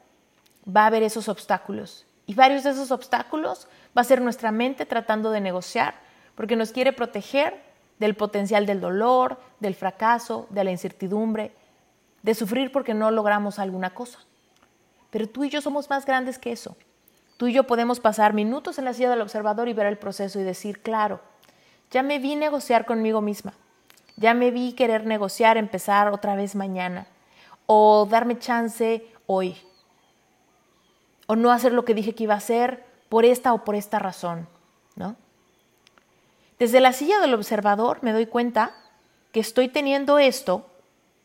va 0.64 0.85
a 0.85 0.87
haber 0.87 1.03
esos 1.03 1.29
obstáculos. 1.29 2.07
Y 2.27 2.35
varios 2.35 2.64
de 2.64 2.71
esos 2.71 2.90
obstáculos 2.90 3.69
va 3.97 4.01
a 4.01 4.05
ser 4.05 4.23
nuestra 4.23 4.53
mente 4.53 4.87
tratando 4.87 5.31
de 5.31 5.40
negociar, 5.40 5.95
porque 6.35 6.57
nos 6.57 6.73
quiere 6.73 6.93
proteger 6.93 7.62
del 7.99 8.17
potencial 8.17 8.67
del 8.67 8.81
dolor, 8.81 9.38
del 9.64 9.74
fracaso, 9.74 10.46
de 10.50 10.62
la 10.62 10.70
incertidumbre, 10.70 11.53
de 12.22 12.35
sufrir 12.35 12.70
porque 12.70 12.94
no 12.94 13.11
logramos 13.11 13.59
alguna 13.59 13.94
cosa. 13.94 14.20
Pero 15.11 15.29
tú 15.29 15.44
y 15.44 15.50
yo 15.50 15.61
somos 15.61 15.88
más 15.88 16.05
grandes 16.05 16.38
que 16.38 16.53
eso. 16.53 16.77
Tú 17.37 17.48
y 17.48 17.53
yo 17.53 17.64
podemos 17.64 17.98
pasar 17.98 18.35
minutos 18.35 18.79
en 18.79 18.85
la 18.85 18.92
silla 18.92 19.11
del 19.11 19.22
observador 19.22 19.68
y 19.68 19.72
ver 19.72 19.87
el 19.87 19.98
proceso 19.98 20.38
y 20.38 20.44
decir, 20.44 20.83
claro, 20.83 21.20
ya 21.90 22.03
me 22.03 22.18
vi 22.18 22.37
negociar 22.37 22.85
conmigo 22.85 23.20
misma, 23.20 23.55
ya 24.16 24.35
me 24.35 24.50
vi 24.50 24.74
querer 24.74 25.07
negociar, 25.07 25.57
empezar 25.57 26.09
otra 26.09 26.37
vez 26.37 26.55
mañana, 26.55 27.07
o 27.66 28.07
darme 28.09 28.38
chance 28.38 29.07
hoy, 29.27 29.57
o 31.27 31.37
no 31.37 31.50
hacer 31.50 31.72
lo 31.72 31.85
que 31.85 31.94
dije 31.94 32.14
que 32.14 32.24
iba 32.24 32.35
a 32.35 32.38
hacer 32.38 32.85
por 33.09 33.24
esta 33.24 33.53
o 33.55 33.64
por 33.64 33.74
esta 33.74 33.98
razón, 33.98 34.46
¿no? 34.94 35.16
Desde 36.59 36.81
la 36.81 36.92
silla 36.92 37.18
del 37.20 37.35
observador 37.35 37.98
me 38.03 38.12
doy 38.12 38.27
cuenta 38.27 38.74
que 39.35 39.40
estoy 39.40 39.66
teniendo 39.66 40.20
esto, 40.20 40.70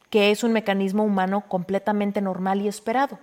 que 0.09 0.31
es 0.31 0.43
un 0.43 0.51
mecanismo 0.51 1.03
humano 1.03 1.45
completamente 1.47 2.21
normal 2.21 2.59
y 2.59 2.67
esperado. 2.67 3.19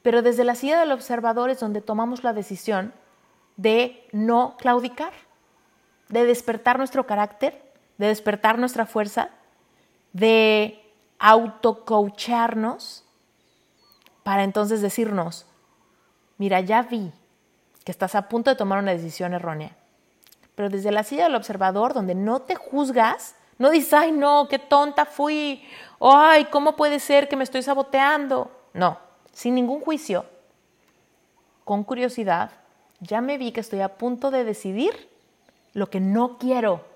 Pero 0.00 0.22
desde 0.22 0.42
la 0.42 0.54
silla 0.54 0.80
del 0.80 0.92
observador 0.92 1.50
es 1.50 1.60
donde 1.60 1.82
tomamos 1.82 2.24
la 2.24 2.32
decisión 2.32 2.94
de 3.58 4.08
no 4.12 4.56
claudicar, 4.58 5.12
de 6.08 6.24
despertar 6.24 6.78
nuestro 6.78 7.06
carácter, 7.06 7.62
de 7.98 8.06
despertar 8.06 8.58
nuestra 8.58 8.86
fuerza, 8.86 9.28
de 10.14 10.82
autocoacharnos 11.18 13.04
para 14.22 14.44
entonces 14.44 14.80
decirnos, 14.80 15.44
mira, 16.38 16.60
ya 16.60 16.84
vi 16.84 17.12
que 17.84 17.92
estás 17.92 18.14
a 18.14 18.30
punto 18.30 18.48
de 18.48 18.56
tomar 18.56 18.78
una 18.78 18.92
decisión 18.92 19.34
erróea 19.34 19.76
pero 20.60 20.68
desde 20.68 20.92
la 20.92 21.04
silla 21.04 21.22
del 21.22 21.36
observador, 21.36 21.94
donde 21.94 22.14
no 22.14 22.42
te 22.42 22.54
juzgas, 22.54 23.34
no 23.60 23.68
dices, 23.68 23.92
ay, 23.92 24.10
no, 24.10 24.48
qué 24.48 24.58
tonta 24.58 25.04
fui, 25.04 25.62
ay, 26.00 26.46
¿cómo 26.46 26.76
puede 26.76 26.98
ser 26.98 27.28
que 27.28 27.36
me 27.36 27.44
estoy 27.44 27.62
saboteando? 27.62 28.50
No, 28.72 28.98
sin 29.34 29.54
ningún 29.54 29.82
juicio, 29.82 30.24
con 31.64 31.84
curiosidad, 31.84 32.52
ya 33.00 33.20
me 33.20 33.36
vi 33.36 33.52
que 33.52 33.60
estoy 33.60 33.82
a 33.82 33.98
punto 33.98 34.30
de 34.30 34.44
decidir 34.44 35.10
lo 35.74 35.90
que 35.90 36.00
no 36.00 36.38
quiero, 36.38 36.86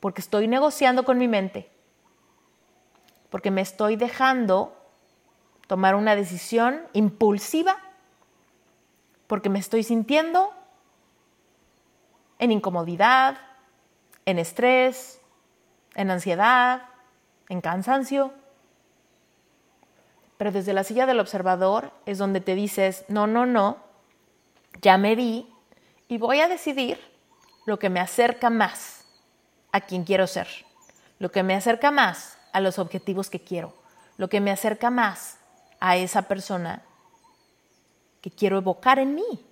porque 0.00 0.20
estoy 0.20 0.48
negociando 0.48 1.06
con 1.06 1.16
mi 1.16 1.28
mente, 1.28 1.70
porque 3.30 3.50
me 3.50 3.62
estoy 3.62 3.96
dejando 3.96 4.76
tomar 5.66 5.94
una 5.94 6.14
decisión 6.14 6.82
impulsiva, 6.92 7.78
porque 9.26 9.48
me 9.48 9.60
estoy 9.60 9.82
sintiendo 9.82 10.52
en 12.38 12.52
incomodidad, 12.52 13.45
en 14.26 14.38
estrés, 14.38 15.20
en 15.94 16.10
ansiedad, 16.10 16.82
en 17.48 17.60
cansancio. 17.60 18.32
Pero 20.36 20.52
desde 20.52 20.74
la 20.74 20.84
silla 20.84 21.06
del 21.06 21.20
observador 21.20 21.92
es 22.04 22.18
donde 22.18 22.40
te 22.40 22.54
dices, 22.54 23.06
no, 23.08 23.26
no, 23.26 23.46
no, 23.46 23.78
ya 24.82 24.98
me 24.98 25.14
vi 25.14 25.48
y 26.08 26.18
voy 26.18 26.40
a 26.40 26.48
decidir 26.48 27.00
lo 27.64 27.78
que 27.78 27.88
me 27.88 28.00
acerca 28.00 28.50
más 28.50 29.06
a 29.72 29.80
quien 29.80 30.04
quiero 30.04 30.26
ser, 30.26 30.46
lo 31.18 31.32
que 31.32 31.42
me 31.42 31.54
acerca 31.54 31.90
más 31.90 32.36
a 32.52 32.60
los 32.60 32.78
objetivos 32.78 33.30
que 33.30 33.40
quiero, 33.40 33.72
lo 34.18 34.28
que 34.28 34.40
me 34.40 34.50
acerca 34.50 34.90
más 34.90 35.38
a 35.80 35.96
esa 35.96 36.22
persona 36.22 36.82
que 38.20 38.30
quiero 38.30 38.58
evocar 38.58 38.98
en 38.98 39.14
mí 39.14 39.46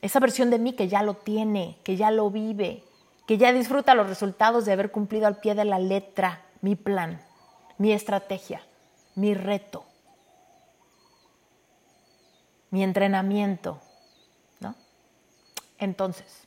esa 0.00 0.20
versión 0.20 0.50
de 0.50 0.58
mí 0.58 0.72
que 0.74 0.88
ya 0.88 1.02
lo 1.02 1.14
tiene, 1.14 1.78
que 1.82 1.96
ya 1.96 2.10
lo 2.10 2.30
vive, 2.30 2.84
que 3.26 3.38
ya 3.38 3.52
disfruta 3.52 3.94
los 3.94 4.08
resultados 4.08 4.64
de 4.64 4.72
haber 4.72 4.90
cumplido 4.90 5.26
al 5.26 5.38
pie 5.38 5.54
de 5.54 5.64
la 5.64 5.78
letra 5.78 6.42
mi 6.60 6.76
plan, 6.76 7.20
mi 7.78 7.92
estrategia, 7.92 8.62
mi 9.14 9.34
reto, 9.34 9.84
mi 12.70 12.82
entrenamiento, 12.82 13.80
¿no? 14.60 14.74
Entonces, 15.78 16.46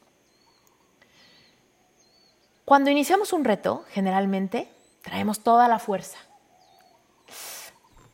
cuando 2.65 2.89
iniciamos 2.89 3.33
un 3.33 3.43
reto, 3.43 3.85
generalmente 3.89 4.71
traemos 5.01 5.41
toda 5.41 5.67
la 5.67 5.79
fuerza, 5.79 6.17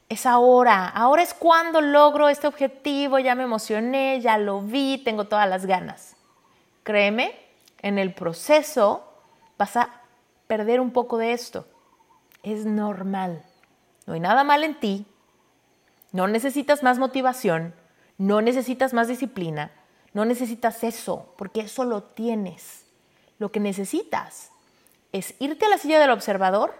es 0.07 0.25
ahora, 0.25 0.87
ahora 0.87 1.23
es 1.23 1.33
cuando 1.33 1.81
logro 1.81 2.29
este 2.29 2.47
objetivo, 2.47 3.19
ya 3.19 3.35
me 3.35 3.43
emocioné, 3.43 4.21
ya 4.21 4.37
lo 4.37 4.61
vi, 4.61 5.01
tengo 5.03 5.25
todas 5.25 5.49
las 5.49 5.65
ganas. 5.65 6.15
Créeme, 6.83 7.44
en 7.85 7.99
el 7.99 8.15
proceso 8.15 9.03
vas 9.59 9.77
a 9.77 10.01
perder 10.47 10.79
un 10.79 10.89
poco 10.91 11.19
de 11.19 11.33
esto. 11.33 11.67
Es 12.41 12.65
normal. 12.65 13.45
No 14.07 14.15
hay 14.15 14.19
nada 14.19 14.43
mal 14.43 14.63
en 14.63 14.79
ti. 14.79 15.05
No 16.11 16.27
necesitas 16.27 16.81
más 16.81 16.97
motivación, 16.97 17.75
no 18.17 18.41
necesitas 18.41 18.93
más 18.93 19.07
disciplina, 19.07 19.71
no 20.13 20.25
necesitas 20.25 20.83
eso, 20.83 21.31
porque 21.37 21.61
eso 21.61 21.83
lo 21.83 22.01
tienes. 22.01 22.85
Lo 23.37 23.51
que 23.51 23.59
necesitas 23.59 24.49
es 25.11 25.35
irte 25.37 25.65
a 25.65 25.69
la 25.69 25.77
silla 25.77 25.99
del 25.99 26.09
observador 26.09 26.73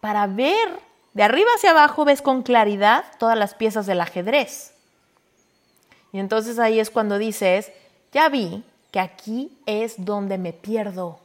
para 0.00 0.26
ver 0.26 0.80
de 1.12 1.22
arriba 1.22 1.50
hacia 1.54 1.72
abajo 1.72 2.06
ves 2.06 2.22
con 2.22 2.42
claridad 2.42 3.04
todas 3.18 3.36
las 3.36 3.54
piezas 3.54 3.84
del 3.84 4.00
ajedrez. 4.00 4.74
Y 6.12 6.18
entonces 6.18 6.58
ahí 6.58 6.80
es 6.80 6.88
cuando 6.88 7.18
dices, 7.18 7.72
ya 8.10 8.30
vi 8.30 8.64
que 8.90 9.00
aquí 9.00 9.58
es 9.66 10.04
donde 10.04 10.38
me 10.38 10.52
pierdo. 10.52 11.20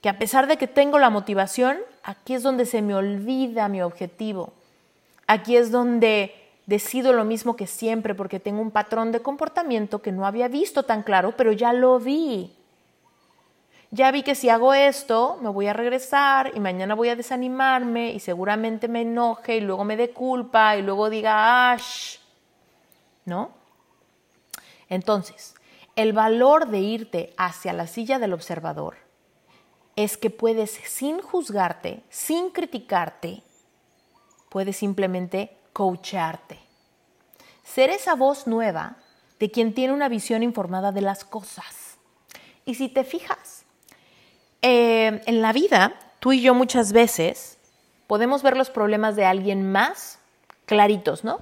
Que 0.00 0.08
a 0.08 0.18
pesar 0.18 0.46
de 0.46 0.56
que 0.56 0.66
tengo 0.66 0.98
la 0.98 1.10
motivación, 1.10 1.78
aquí 2.02 2.34
es 2.34 2.42
donde 2.42 2.66
se 2.66 2.82
me 2.82 2.94
olvida 2.94 3.68
mi 3.68 3.82
objetivo. 3.82 4.52
Aquí 5.26 5.56
es 5.56 5.70
donde 5.70 6.34
decido 6.66 7.12
lo 7.12 7.24
mismo 7.24 7.56
que 7.56 7.66
siempre 7.66 8.14
porque 8.14 8.40
tengo 8.40 8.60
un 8.60 8.70
patrón 8.70 9.12
de 9.12 9.22
comportamiento 9.22 10.02
que 10.02 10.12
no 10.12 10.26
había 10.26 10.48
visto 10.48 10.82
tan 10.82 11.02
claro, 11.02 11.34
pero 11.36 11.52
ya 11.52 11.72
lo 11.72 11.98
vi 11.98 12.52
ya 13.90 14.10
vi 14.10 14.22
que 14.22 14.34
si 14.34 14.48
hago 14.48 14.74
esto, 14.74 15.38
me 15.40 15.48
voy 15.48 15.68
a 15.68 15.72
regresar 15.72 16.52
y 16.54 16.60
mañana 16.60 16.94
voy 16.94 17.08
a 17.08 17.16
desanimarme 17.16 18.12
y 18.12 18.20
seguramente 18.20 18.88
me 18.88 19.02
enoje 19.02 19.56
y 19.56 19.60
luego 19.60 19.84
me 19.84 19.96
dé 19.96 20.10
culpa 20.10 20.76
y 20.76 20.82
luego 20.82 21.08
diga, 21.08 21.72
¡ash! 21.72 22.18
¿No? 23.24 23.50
Entonces, 24.88 25.54
el 25.96 26.12
valor 26.12 26.68
de 26.68 26.80
irte 26.80 27.34
hacia 27.38 27.72
la 27.72 27.86
silla 27.86 28.18
del 28.18 28.34
observador 28.34 28.96
es 29.96 30.18
que 30.18 30.28
puedes, 30.28 30.70
sin 30.70 31.22
juzgarte, 31.22 32.02
sin 32.10 32.50
criticarte, 32.50 33.42
puedes 34.50 34.76
simplemente 34.76 35.56
coacharte. 35.72 36.58
Ser 37.64 37.90
esa 37.90 38.14
voz 38.14 38.46
nueva 38.46 38.98
de 39.40 39.50
quien 39.50 39.74
tiene 39.74 39.94
una 39.94 40.10
visión 40.10 40.42
informada 40.42 40.92
de 40.92 41.00
las 41.00 41.24
cosas. 41.24 41.96
Y 42.66 42.74
si 42.74 42.88
te 42.88 43.04
fijas, 43.04 43.64
eh, 44.60 45.22
en 45.26 45.40
la 45.40 45.52
vida, 45.52 45.98
tú 46.20 46.32
y 46.32 46.42
yo 46.42 46.54
muchas 46.54 46.92
veces 46.92 47.58
podemos 48.06 48.42
ver 48.42 48.56
los 48.56 48.68
problemas 48.68 49.16
de 49.16 49.24
alguien 49.24 49.70
más 49.72 50.18
claritos, 50.66 51.24
¿no? 51.24 51.40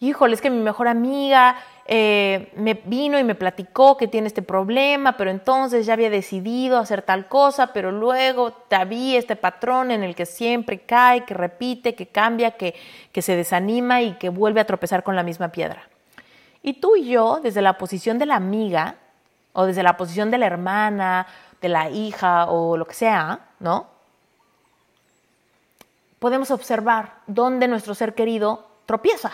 Híjole, 0.00 0.34
es 0.34 0.40
que 0.40 0.50
mi 0.50 0.62
mejor 0.62 0.86
amiga 0.86 1.56
eh, 1.84 2.52
me 2.54 2.74
vino 2.74 3.18
y 3.18 3.24
me 3.24 3.34
platicó 3.34 3.96
que 3.96 4.06
tiene 4.06 4.28
este 4.28 4.42
problema, 4.42 5.16
pero 5.16 5.30
entonces 5.30 5.86
ya 5.86 5.94
había 5.94 6.08
decidido 6.08 6.78
hacer 6.78 7.02
tal 7.02 7.26
cosa, 7.26 7.72
pero 7.72 7.90
luego 7.90 8.52
había 8.70 9.18
este 9.18 9.34
patrón 9.34 9.90
en 9.90 10.04
el 10.04 10.14
que 10.14 10.24
siempre 10.24 10.80
cae, 10.80 11.24
que 11.24 11.34
repite, 11.34 11.96
que 11.96 12.06
cambia, 12.06 12.52
que, 12.52 12.76
que 13.10 13.22
se 13.22 13.34
desanima 13.34 14.02
y 14.02 14.12
que 14.12 14.28
vuelve 14.28 14.60
a 14.60 14.66
tropezar 14.66 15.02
con 15.02 15.16
la 15.16 15.24
misma 15.24 15.48
piedra. 15.48 15.88
Y 16.62 16.74
tú 16.74 16.94
y 16.94 17.08
yo, 17.08 17.40
desde 17.42 17.60
la 17.60 17.76
posición 17.76 18.18
de 18.18 18.26
la 18.26 18.36
amiga, 18.36 18.96
o 19.52 19.66
desde 19.66 19.82
la 19.82 19.96
posición 19.96 20.30
de 20.30 20.38
la 20.38 20.46
hermana, 20.46 21.26
de 21.60 21.68
la 21.68 21.90
hija, 21.90 22.46
o 22.46 22.76
lo 22.76 22.86
que 22.86 22.94
sea, 22.94 23.40
¿no? 23.58 23.88
Podemos 26.20 26.52
observar 26.52 27.14
dónde 27.26 27.66
nuestro 27.66 27.96
ser 27.96 28.14
querido 28.14 28.68
tropieza. 28.86 29.32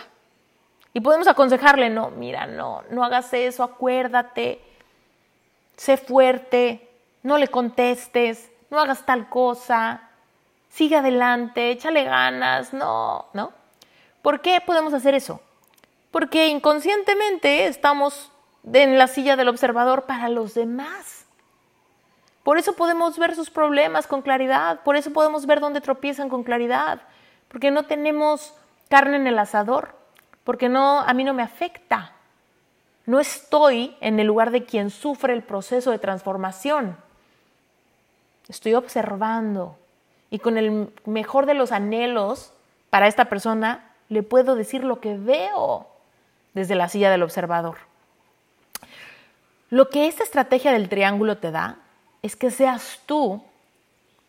Y 0.95 1.01
podemos 1.01 1.27
aconsejarle, 1.27 1.89
no, 1.89 2.09
mira, 2.09 2.47
no, 2.47 2.81
no 2.89 3.03
hagas 3.03 3.33
eso, 3.33 3.63
acuérdate, 3.63 4.61
sé 5.75 5.97
fuerte, 5.97 6.89
no 7.21 7.37
le 7.37 7.49
contestes, 7.49 8.49
no 8.69 8.79
hagas 8.79 9.05
tal 9.05 9.27
cosa, 9.27 10.09
sigue 10.69 10.95
adelante, 10.95 11.71
échale 11.71 12.05
ganas, 12.05 12.73
no, 12.73 13.25
¿no? 13.33 13.51
¿Por 14.21 14.39
qué 14.39 14.61
podemos 14.65 14.93
hacer 14.93 15.15
eso? 15.15 15.41
Porque 16.11 16.47
inconscientemente 16.47 17.67
estamos 17.67 18.31
en 18.71 18.97
la 18.97 19.07
silla 19.07 19.35
del 19.35 19.49
observador 19.49 20.03
para 20.03 20.29
los 20.29 20.53
demás. 20.53 21.25
Por 22.41 22.57
eso 22.57 22.77
podemos 22.77 23.19
ver 23.19 23.35
sus 23.35 23.49
problemas 23.49 24.07
con 24.07 24.21
claridad, 24.21 24.79
por 24.85 24.95
eso 24.95 25.11
podemos 25.11 25.45
ver 25.45 25.59
dónde 25.59 25.81
tropiezan 25.81 26.29
con 26.29 26.43
claridad, 26.45 27.01
porque 27.49 27.69
no 27.69 27.83
tenemos 27.83 28.53
carne 28.87 29.17
en 29.17 29.27
el 29.27 29.37
asador, 29.37 30.04
porque 30.45 30.69
no 30.69 31.01
a 31.01 31.13
mí 31.13 31.25
no 31.25 31.33
me 31.33 31.43
afecta. 31.43 32.13
No 33.05 33.19
estoy 33.19 33.97
en 33.99 34.19
el 34.19 34.27
lugar 34.27 34.51
de 34.51 34.63
quien 34.63 34.89
sufre 34.89 35.33
el 35.33 35.43
proceso 35.43 35.91
de 35.91 35.99
transformación. 35.99 36.95
Estoy 38.47 38.75
observando 38.75 39.77
y 40.29 40.39
con 40.39 40.57
el 40.57 40.93
mejor 41.05 41.45
de 41.47 41.55
los 41.55 41.71
anhelos 41.71 42.53
para 42.89 43.07
esta 43.07 43.25
persona 43.25 43.91
le 44.07 44.23
puedo 44.23 44.55
decir 44.55 44.83
lo 44.83 45.01
que 45.01 45.17
veo 45.17 45.87
desde 46.53 46.75
la 46.75 46.87
silla 46.87 47.11
del 47.11 47.23
observador. 47.23 47.77
Lo 49.69 49.89
que 49.89 50.07
esta 50.07 50.23
estrategia 50.23 50.71
del 50.71 50.89
triángulo 50.89 51.37
te 51.37 51.51
da 51.51 51.79
es 52.21 52.35
que 52.35 52.51
seas 52.51 53.01
tú 53.05 53.43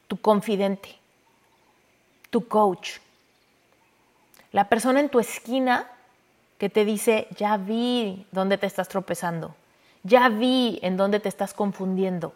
tu 0.08 0.16
confidente, 0.18 0.96
tu 2.30 2.46
coach, 2.46 2.98
la 4.52 4.68
persona 4.68 5.00
en 5.00 5.08
tu 5.08 5.18
esquina 5.18 5.90
que 6.58 6.68
te 6.68 6.84
dice, 6.84 7.28
ya 7.36 7.56
vi 7.56 8.26
dónde 8.32 8.58
te 8.58 8.66
estás 8.66 8.88
tropezando, 8.88 9.54
ya 10.02 10.28
vi 10.28 10.78
en 10.82 10.96
dónde 10.96 11.20
te 11.20 11.28
estás 11.28 11.52
confundiendo, 11.54 12.34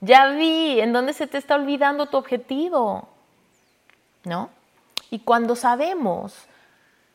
ya 0.00 0.28
vi 0.32 0.80
en 0.80 0.92
dónde 0.92 1.12
se 1.12 1.26
te 1.26 1.38
está 1.38 1.54
olvidando 1.54 2.06
tu 2.06 2.16
objetivo, 2.16 3.08
¿no? 4.24 4.50
Y 5.10 5.20
cuando 5.20 5.56
sabemos 5.56 6.46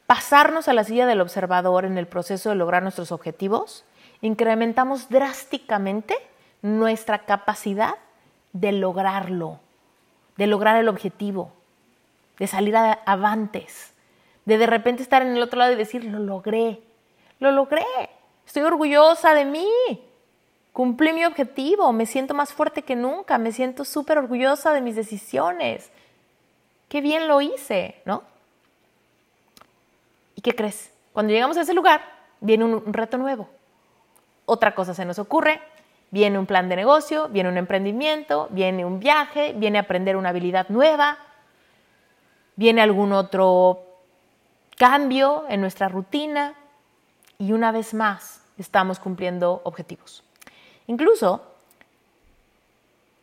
pasarnos 0.07 0.67
a 0.67 0.73
la 0.73 0.83
silla 0.83 1.05
del 1.05 1.21
observador 1.21 1.85
en 1.85 1.97
el 1.97 2.07
proceso 2.07 2.49
de 2.49 2.55
lograr 2.55 2.81
nuestros 2.81 3.11
objetivos, 3.11 3.83
incrementamos 4.21 5.09
drásticamente 5.09 6.15
nuestra 6.61 7.19
capacidad 7.19 7.95
de 8.53 8.71
lograrlo, 8.71 9.59
de 10.37 10.47
lograr 10.47 10.77
el 10.77 10.87
objetivo, 10.87 11.51
de 12.39 12.47
salir 12.47 12.75
avantes, 12.75 13.93
de 14.47 14.57
de 14.57 14.65
repente 14.65 15.03
estar 15.03 15.21
en 15.21 15.35
el 15.35 15.43
otro 15.43 15.59
lado 15.59 15.73
y 15.73 15.75
decir, 15.75 16.05
lo 16.05 16.19
logré, 16.19 16.79
lo 17.39 17.51
logré, 17.51 17.83
estoy 18.45 18.63
orgullosa 18.63 19.33
de 19.33 19.43
mí, 19.43 19.69
cumplí 20.71 21.11
mi 21.11 21.25
objetivo, 21.25 21.91
me 21.91 22.05
siento 22.05 22.33
más 22.33 22.53
fuerte 22.53 22.81
que 22.81 22.95
nunca, 22.95 23.37
me 23.37 23.51
siento 23.51 23.83
súper 23.83 24.19
orgullosa 24.19 24.71
de 24.71 24.79
mis 24.79 24.95
decisiones, 24.95 25.91
qué 26.87 27.01
bien 27.01 27.27
lo 27.27 27.41
hice, 27.41 28.01
¿no? 28.05 28.23
¿Y 30.33 30.41
qué 30.41 30.55
crees? 30.55 30.93
Cuando 31.11 31.33
llegamos 31.33 31.57
a 31.57 31.61
ese 31.61 31.73
lugar, 31.73 32.01
viene 32.39 32.63
un 32.63 32.93
reto 32.93 33.17
nuevo. 33.17 33.49
Otra 34.45 34.75
cosa 34.75 34.93
se 34.93 35.03
nos 35.03 35.19
ocurre, 35.19 35.59
viene 36.09 36.39
un 36.39 36.45
plan 36.45 36.69
de 36.69 36.77
negocio, 36.77 37.27
viene 37.27 37.49
un 37.49 37.57
emprendimiento, 37.57 38.47
viene 38.51 38.85
un 38.85 39.01
viaje, 39.01 39.51
viene 39.57 39.77
aprender 39.77 40.15
una 40.15 40.29
habilidad 40.29 40.69
nueva, 40.69 41.17
viene 42.55 42.81
algún 42.81 43.11
otro 43.11 43.86
cambio 44.77 45.45
en 45.49 45.59
nuestra 45.59 45.89
rutina 45.89 46.53
y 47.37 47.51
una 47.51 47.71
vez 47.71 47.93
más 47.93 48.41
estamos 48.57 48.99
cumpliendo 48.99 49.61
objetivos. 49.63 50.23
Incluso 50.85 51.41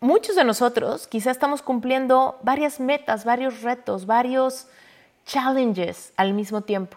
muchos 0.00 0.36
de 0.36 0.44
nosotros 0.44 1.06
quizá 1.06 1.30
estamos 1.30 1.62
cumpliendo 1.62 2.38
varias 2.42 2.80
metas, 2.80 3.24
varios 3.24 3.62
retos, 3.62 4.06
varios 4.06 4.66
challenges 5.24 6.12
al 6.16 6.34
mismo 6.34 6.62
tiempo. 6.62 6.96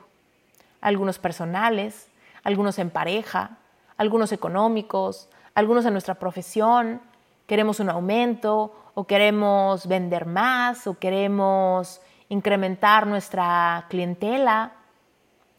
Algunos 0.82 1.20
personales, 1.20 2.08
algunos 2.44 2.80
en 2.80 2.90
pareja, 2.90 3.58
algunos 3.96 4.32
económicos, 4.32 5.30
algunos 5.54 5.86
en 5.86 5.94
nuestra 5.94 6.16
profesión. 6.16 7.02
Queremos 7.46 7.80
un 7.80 7.90
aumento 7.90 8.76
o 8.96 9.06
queremos 9.06 9.88
vender 9.88 10.26
más 10.26 10.88
o 10.88 10.98
queremos 10.98 12.02
incrementar 12.30 13.08
nuestra 13.08 13.86
clientela, 13.90 14.74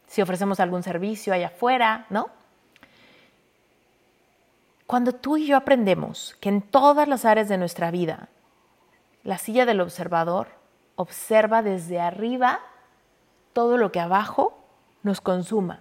si 0.07 0.21
ofrecemos 0.21 0.59
algún 0.59 0.83
servicio 0.83 1.33
allá 1.33 1.47
afuera, 1.47 2.05
¿no? 2.09 2.29
Cuando 4.87 5.13
tú 5.13 5.37
y 5.37 5.45
yo 5.45 5.55
aprendemos 5.55 6.35
que 6.39 6.49
en 6.49 6.61
todas 6.61 7.07
las 7.07 7.23
áreas 7.23 7.47
de 7.47 7.59
nuestra 7.59 7.91
vida, 7.91 8.27
la 9.23 9.37
silla 9.37 9.65
del 9.65 9.81
observador 9.81 10.47
observa 10.95 11.61
desde 11.61 11.99
arriba 11.99 12.59
todo 13.53 13.77
lo 13.77 13.91
que 13.91 13.99
abajo 13.99 14.57
nos 15.03 15.21
consuma, 15.21 15.79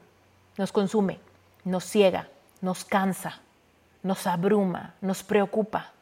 nos 0.58 0.72
consume, 0.72 1.20
nos 1.64 1.84
ciega, 1.84 2.28
nos 2.60 2.84
cansa, 2.84 3.40
nos 4.02 4.26
abruma, 4.26 4.94
nos 5.00 5.22
preocupa. 5.22 5.92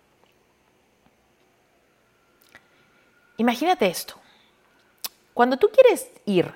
Imagínate 3.37 3.87
esto. 3.87 4.19
Cuando 5.37 5.59
tú 5.59 5.69
quieres 5.69 6.11
ir 6.25 6.51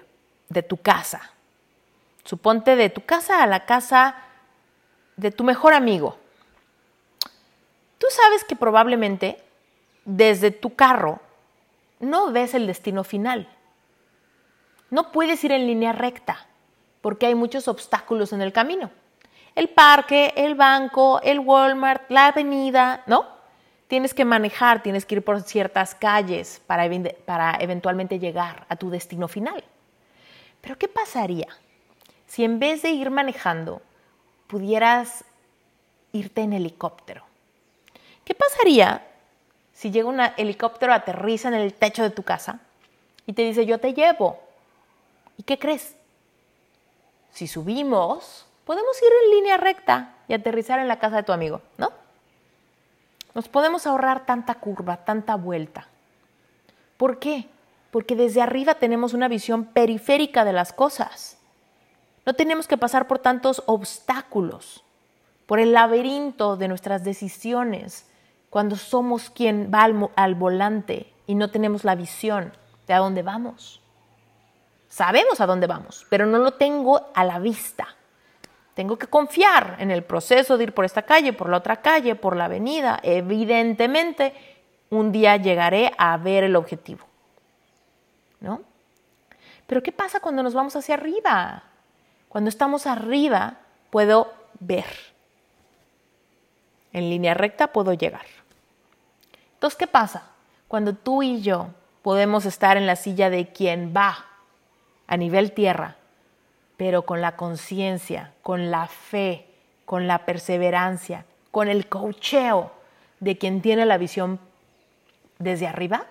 de 0.49 0.62
tu 0.62 0.79
casa, 0.79 1.33
suponte 2.25 2.77
de 2.77 2.88
tu 2.88 3.03
casa 3.03 3.43
a 3.43 3.47
la 3.47 3.66
casa 3.66 4.16
de 5.16 5.31
tu 5.31 5.45
mejor 5.45 5.75
amigo, 5.75 6.16
tú 7.99 8.07
sabes 8.09 8.43
que 8.43 8.57
probablemente 8.57 9.37
desde 10.07 10.51
tu 10.51 10.77
carro 10.77 11.21
no 11.99 12.33
ves 12.33 12.55
el 12.55 12.66
destino 12.66 13.05
final. 13.05 13.55
No 14.88 15.12
puedes 15.12 15.45
ir 15.45 15.53
en 15.53 15.66
línea 15.66 15.93
recta 15.93 16.47
porque 17.03 17.27
hay 17.27 17.35
muchos 17.35 17.69
obstáculos 17.69 18.33
en 18.33 18.40
el 18.40 18.55
camino. 18.55 18.90
El 19.57 19.69
parque, 19.69 20.33
el 20.37 20.55
banco, 20.55 21.21
el 21.23 21.40
Walmart, 21.40 22.11
la 22.11 22.29
avenida, 22.29 23.03
¿no? 23.07 23.27
Tienes 23.90 24.14
que 24.14 24.24
manejar, 24.24 24.85
tienes 24.85 25.05
que 25.05 25.16
ir 25.16 25.24
por 25.24 25.42
ciertas 25.42 25.96
calles 25.96 26.62
para, 26.68 26.88
para 27.24 27.57
eventualmente 27.59 28.20
llegar 28.20 28.64
a 28.68 28.76
tu 28.76 28.88
destino 28.88 29.26
final. 29.26 29.64
Pero 30.61 30.79
¿qué 30.79 30.87
pasaría 30.87 31.48
si 32.29 32.44
en 32.44 32.61
vez 32.61 32.83
de 32.83 32.90
ir 32.90 33.11
manejando 33.11 33.83
pudieras 34.46 35.24
irte 36.12 36.42
en 36.42 36.53
helicóptero? 36.53 37.24
¿Qué 38.24 38.33
pasaría 38.33 39.05
si 39.72 39.90
llega 39.90 40.09
un 40.09 40.20
helicóptero, 40.37 40.92
aterriza 40.92 41.48
en 41.48 41.55
el 41.55 41.74
techo 41.74 42.05
de 42.05 42.11
tu 42.11 42.22
casa 42.22 42.61
y 43.26 43.33
te 43.33 43.42
dice 43.42 43.66
yo 43.66 43.79
te 43.79 43.92
llevo? 43.92 44.38
¿Y 45.37 45.42
qué 45.42 45.59
crees? 45.59 45.96
Si 47.33 47.48
subimos, 47.48 48.46
podemos 48.64 48.96
ir 49.03 49.09
en 49.24 49.31
línea 49.33 49.57
recta 49.57 50.14
y 50.29 50.35
aterrizar 50.35 50.79
en 50.79 50.87
la 50.87 51.00
casa 51.00 51.16
de 51.16 51.22
tu 51.24 51.33
amigo, 51.33 51.61
¿no? 51.76 52.00
Nos 53.35 53.49
podemos 53.49 53.87
ahorrar 53.87 54.27
tanta 54.27 54.55
curva, 54.57 54.99
tanta 54.99 55.37
vuelta. 55.37 55.88
¿Por 56.97 57.19
qué? 57.19 57.49
Porque 57.90 58.16
desde 58.16 58.43
arriba 58.43 58.75
tenemos 58.75 59.14
una 59.14 59.29
visión 59.29 59.64
periférica 59.64 60.45
de 60.45 60.53
las 60.53 60.72
cosas. 60.72 61.39
No 62.26 62.35
tenemos 62.35 62.66
que 62.68 62.76
pasar 62.76 63.07
por 63.07 63.18
tantos 63.18 63.62
obstáculos, 63.66 64.85
por 65.47 65.59
el 65.59 65.72
laberinto 65.72 66.57
de 66.57 66.68
nuestras 66.68 67.03
decisiones, 67.03 68.07
cuando 68.51 68.76
somos 68.76 69.31
quien 69.31 69.70
va 69.72 69.85
al, 70.16 70.35
volante 70.35 71.12
y 71.26 71.37
no 71.37 71.51
tenemos 71.51 71.85
la 71.85 71.95
visión 71.95 72.53
de 72.87 72.95
a 72.95 72.99
dónde 72.99 73.22
vamos. 73.22 73.81
Sabemos 74.89 75.41
a 75.41 75.47
dónde 75.47 75.68
vamos, 75.68 76.05
pero 76.11 76.26
no 76.26 76.39
lo 76.39 76.53
tengo 76.55 77.09
a 77.14 77.24
la 77.24 77.39
vista. 77.39 77.97
Tengo 78.81 78.97
que 78.97 79.09
confiar 79.09 79.76
en 79.78 79.91
el 79.91 80.05
proceso 80.05 80.57
de 80.57 80.64
ir 80.64 80.72
por 80.72 80.87
esta 80.87 81.03
calle, 81.03 81.35
por 81.35 81.51
la 81.51 81.59
otra 81.59 81.83
calle, 81.83 82.14
por 82.14 82.35
la 82.35 82.47
avenida. 82.47 82.99
Evidentemente, 83.03 84.33
un 84.89 85.12
día 85.12 85.37
llegaré 85.37 85.93
a 85.99 86.16
ver 86.16 86.45
el 86.45 86.57
objetivo. 86.57 87.05
¿No? 88.41 88.62
Pero 89.66 89.83
¿qué 89.83 89.93
pasa 89.93 90.20
cuando 90.20 90.43
nos 90.43 90.55
vamos 90.55 90.76
hacia 90.76 90.95
arriba? 90.95 91.64
Cuando 92.31 92.49
estamos 92.49 92.87
arriba, 92.87 93.59
puedo 93.91 94.33
ver. 94.61 94.87
En 96.95 97.11
línea 97.11 97.35
recta 97.35 97.74
puedo 97.74 97.93
llegar. 97.93 98.24
Entonces, 99.53 99.76
¿qué 99.76 99.89
pasa? 99.89 100.22
Cuando 100.68 100.95
tú 100.95 101.22
y 101.22 101.43
yo 101.43 101.68
podemos 102.01 102.47
estar 102.47 102.78
en 102.78 102.87
la 102.87 102.97
silla 102.97 103.28
de 103.28 103.53
quien 103.53 103.93
va 103.95 104.24
a 105.07 105.18
nivel 105.18 105.53
tierra 105.53 105.99
pero 106.81 107.03
con 107.03 107.20
la 107.20 107.37
conciencia, 107.37 108.33
con 108.41 108.70
la 108.70 108.87
fe, 108.87 109.47
con 109.85 110.07
la 110.07 110.24
perseverancia, 110.24 111.26
con 111.51 111.68
el 111.68 111.91
cocheo 111.91 112.72
de 113.18 113.37
quien 113.37 113.61
tiene 113.61 113.85
la 113.85 113.99
visión 113.99 114.41
desde 115.39 115.66
arriba, 115.66 116.07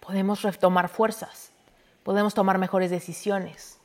podemos 0.00 0.42
retomar 0.42 0.88
fuerzas, 0.88 1.52
podemos 2.02 2.34
tomar 2.34 2.58
mejores 2.58 2.90
decisiones, 2.90 3.78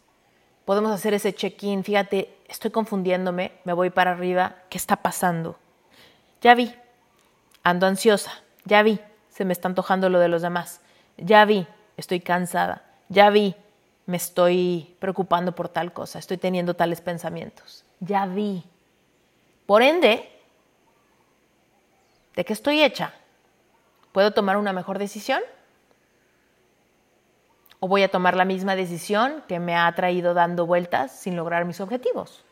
podemos 0.66 0.92
hacer 0.92 1.14
ese 1.14 1.36
check-in, 1.36 1.84
fíjate, 1.84 2.36
estoy 2.48 2.72
confundiéndome, 2.72 3.52
me 3.64 3.74
voy 3.74 3.92
para 3.92 4.14
arriba, 4.14 4.56
¿qué 4.72 4.80
está 4.80 4.96
pasando? 4.96 5.56
Ya 6.42 6.56
vi, 6.56 6.74
ando 7.62 7.86
ansiosa, 7.86 8.32
ya 8.66 8.82
vi, 8.82 9.00
se 9.30 9.46
me 9.46 9.54
está 9.54 9.68
antojando 9.68 10.10
lo 10.10 10.20
de 10.20 10.30
los 10.30 10.42
demás, 10.42 10.82
ya 11.18 11.46
vi, 11.46 11.68
estoy 11.96 12.22
cansada, 12.22 12.82
ya 13.08 13.30
vi, 13.30 13.56
me 14.12 14.18
estoy 14.18 14.94
preocupando 15.00 15.56
por 15.56 15.70
tal 15.70 15.94
cosa, 15.94 16.20
estoy 16.20 16.36
teniendo 16.36 16.76
tales 16.76 17.00
pensamientos, 17.00 17.86
ya 18.02 18.26
vi. 18.26 18.62
Por 19.66 19.82
ende, 19.82 20.30
¿de 22.36 22.44
qué 22.44 22.52
estoy 22.52 22.84
hecha? 22.84 23.14
¿Puedo 24.12 24.32
tomar 24.32 24.58
una 24.58 24.74
mejor 24.74 25.00
decisión? 25.00 25.42
¿O 27.80 27.88
voy 27.88 28.04
a 28.04 28.12
tomar 28.12 28.36
la 28.36 28.44
misma 28.44 28.76
decisión 28.76 29.46
que 29.48 29.60
me 29.60 29.78
ha 29.78 29.90
traído 29.96 30.34
dando 30.34 30.66
vueltas 30.66 31.18
sin 31.18 31.38
lograr 31.38 31.64
mis 31.64 31.80
objetivos? 31.80 32.44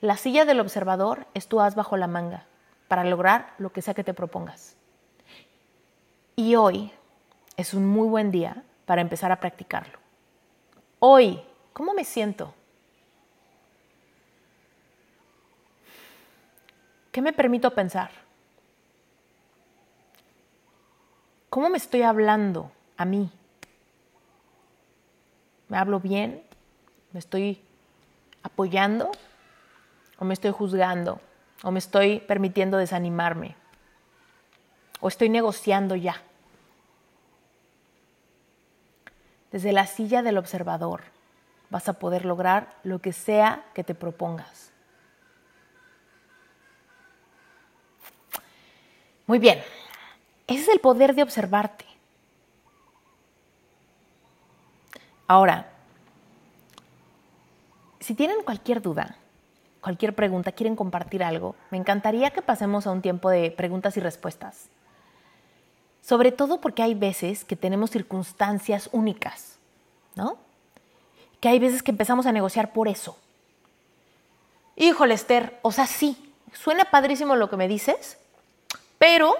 La 0.00 0.16
silla 0.16 0.46
del 0.46 0.60
observador 0.60 1.26
es 1.34 1.48
tu 1.48 1.60
as 1.60 1.74
bajo 1.74 1.98
la 1.98 2.06
manga 2.06 2.46
para 2.88 3.04
lograr 3.04 3.52
lo 3.58 3.70
que 3.72 3.82
sea 3.82 3.92
que 3.92 4.04
te 4.04 4.14
propongas. 4.14 4.74
Y 6.34 6.54
hoy 6.54 6.92
es 7.58 7.74
un 7.74 7.86
muy 7.86 8.08
buen 8.08 8.30
día 8.30 8.64
para 8.92 9.00
empezar 9.00 9.32
a 9.32 9.40
practicarlo. 9.40 9.98
Hoy, 10.98 11.40
¿cómo 11.72 11.94
me 11.94 12.04
siento? 12.04 12.52
¿Qué 17.10 17.22
me 17.22 17.32
permito 17.32 17.70
pensar? 17.70 18.10
¿Cómo 21.48 21.70
me 21.70 21.78
estoy 21.78 22.02
hablando 22.02 22.70
a 22.98 23.06
mí? 23.06 23.32
¿Me 25.68 25.78
hablo 25.78 25.98
bien? 25.98 26.42
¿Me 27.12 27.18
estoy 27.18 27.62
apoyando? 28.42 29.10
¿O 30.18 30.26
me 30.26 30.34
estoy 30.34 30.50
juzgando? 30.50 31.18
¿O 31.62 31.70
me 31.70 31.78
estoy 31.78 32.20
permitiendo 32.20 32.76
desanimarme? 32.76 33.56
¿O 35.00 35.08
estoy 35.08 35.30
negociando 35.30 35.96
ya? 35.96 36.22
Desde 39.52 39.72
la 39.72 39.86
silla 39.86 40.22
del 40.22 40.38
observador 40.38 41.02
vas 41.68 41.88
a 41.88 41.92
poder 41.92 42.24
lograr 42.24 42.74
lo 42.82 42.98
que 43.00 43.12
sea 43.12 43.64
que 43.74 43.84
te 43.84 43.94
propongas. 43.94 44.72
Muy 49.26 49.38
bien, 49.38 49.62
ese 50.46 50.62
es 50.62 50.68
el 50.68 50.80
poder 50.80 51.14
de 51.14 51.22
observarte. 51.22 51.84
Ahora, 55.28 55.70
si 58.00 58.14
tienen 58.14 58.42
cualquier 58.42 58.82
duda, 58.82 59.16
cualquier 59.80 60.14
pregunta, 60.14 60.52
quieren 60.52 60.76
compartir 60.76 61.22
algo, 61.22 61.54
me 61.70 61.78
encantaría 61.78 62.30
que 62.30 62.42
pasemos 62.42 62.86
a 62.86 62.90
un 62.90 63.00
tiempo 63.00 63.30
de 63.30 63.50
preguntas 63.50 63.96
y 63.96 64.00
respuestas. 64.00 64.68
Sobre 66.02 66.32
todo 66.32 66.60
porque 66.60 66.82
hay 66.82 66.94
veces 66.94 67.44
que 67.44 67.56
tenemos 67.56 67.90
circunstancias 67.90 68.90
únicas, 68.92 69.56
¿no? 70.16 70.36
Que 71.40 71.48
hay 71.48 71.58
veces 71.58 71.82
que 71.82 71.92
empezamos 71.92 72.26
a 72.26 72.32
negociar 72.32 72.72
por 72.72 72.88
eso. 72.88 73.16
Híjole, 74.76 75.14
Esther, 75.14 75.58
o 75.62 75.70
sea, 75.70 75.86
sí, 75.86 76.16
suena 76.52 76.84
padrísimo 76.86 77.36
lo 77.36 77.48
que 77.48 77.56
me 77.56 77.68
dices, 77.68 78.18
pero 78.98 79.34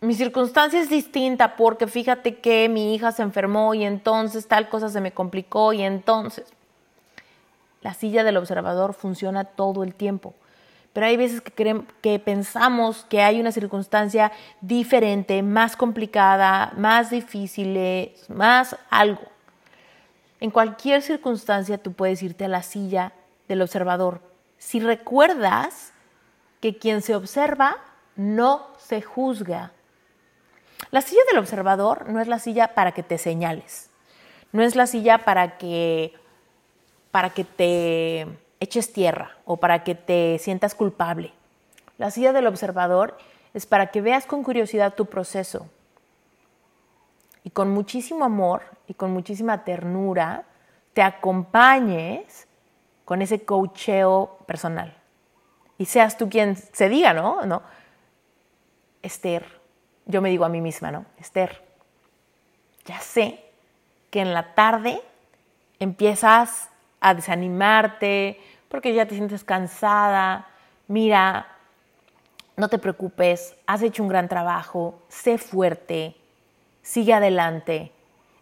mi 0.00 0.14
circunstancia 0.14 0.80
es 0.80 0.90
distinta 0.90 1.56
porque 1.56 1.86
fíjate 1.86 2.38
que 2.40 2.68
mi 2.68 2.94
hija 2.94 3.12
se 3.12 3.22
enfermó 3.22 3.74
y 3.74 3.84
entonces 3.84 4.48
tal 4.48 4.68
cosa 4.68 4.88
se 4.88 5.00
me 5.00 5.12
complicó 5.12 5.72
y 5.72 5.82
entonces 5.82 6.44
la 7.82 7.94
silla 7.94 8.24
del 8.24 8.36
observador 8.36 8.94
funciona 8.94 9.44
todo 9.44 9.84
el 9.84 9.94
tiempo. 9.94 10.34
Pero 10.94 11.06
hay 11.06 11.16
veces 11.16 11.40
que, 11.40 11.82
que 12.00 12.18
pensamos 12.20 13.04
que 13.10 13.20
hay 13.20 13.40
una 13.40 13.52
circunstancia 13.52 14.32
diferente, 14.60 15.42
más 15.42 15.76
complicada, 15.76 16.72
más 16.76 17.10
difícil, 17.10 18.12
más 18.28 18.76
algo. 18.88 19.20
En 20.40 20.50
cualquier 20.50 21.02
circunstancia 21.02 21.78
tú 21.78 21.92
puedes 21.92 22.22
irte 22.22 22.44
a 22.44 22.48
la 22.48 22.62
silla 22.62 23.12
del 23.48 23.60
observador. 23.60 24.20
Si 24.56 24.78
recuerdas 24.78 25.92
que 26.60 26.78
quien 26.78 27.02
se 27.02 27.16
observa 27.16 27.76
no 28.14 28.68
se 28.78 29.02
juzga, 29.02 29.72
la 30.92 31.00
silla 31.00 31.22
del 31.28 31.38
observador 31.38 32.08
no 32.08 32.20
es 32.20 32.28
la 32.28 32.38
silla 32.38 32.74
para 32.74 32.92
que 32.92 33.02
te 33.02 33.18
señales, 33.18 33.90
no 34.52 34.62
es 34.62 34.76
la 34.76 34.86
silla 34.86 35.24
para 35.24 35.58
que, 35.58 36.14
para 37.10 37.30
que 37.30 37.42
te 37.42 38.28
eches 38.60 38.92
tierra 38.92 39.36
o 39.44 39.56
para 39.56 39.84
que 39.84 39.94
te 39.94 40.38
sientas 40.38 40.74
culpable. 40.74 41.32
La 41.98 42.10
silla 42.10 42.32
del 42.32 42.46
observador 42.46 43.16
es 43.52 43.66
para 43.66 43.88
que 43.88 44.00
veas 44.00 44.26
con 44.26 44.42
curiosidad 44.42 44.94
tu 44.94 45.06
proceso 45.06 45.68
y 47.44 47.50
con 47.50 47.70
muchísimo 47.70 48.24
amor 48.24 48.62
y 48.88 48.94
con 48.94 49.12
muchísima 49.12 49.64
ternura 49.64 50.44
te 50.92 51.02
acompañes 51.02 52.48
con 53.04 53.22
ese 53.22 53.44
coacheo 53.44 54.38
personal. 54.46 54.96
Y 55.76 55.86
seas 55.86 56.16
tú 56.16 56.28
quien 56.28 56.56
se 56.56 56.88
diga, 56.88 57.12
¿no? 57.12 57.44
¿No? 57.44 57.62
Esther, 59.02 59.44
yo 60.06 60.22
me 60.22 60.30
digo 60.30 60.44
a 60.44 60.48
mí 60.48 60.60
misma, 60.60 60.90
¿no? 60.90 61.04
Esther, 61.18 61.62
ya 62.86 63.00
sé 63.00 63.44
que 64.10 64.20
en 64.20 64.32
la 64.32 64.54
tarde 64.54 65.02
empiezas 65.78 66.70
a 67.04 67.14
desanimarte 67.14 68.40
porque 68.68 68.94
ya 68.94 69.06
te 69.06 69.14
sientes 69.14 69.44
cansada. 69.44 70.48
Mira, 70.88 71.46
no 72.56 72.68
te 72.68 72.78
preocupes, 72.78 73.54
has 73.66 73.82
hecho 73.82 74.02
un 74.02 74.08
gran 74.08 74.28
trabajo, 74.28 75.02
sé 75.08 75.38
fuerte, 75.38 76.16
sigue 76.82 77.12
adelante. 77.12 77.92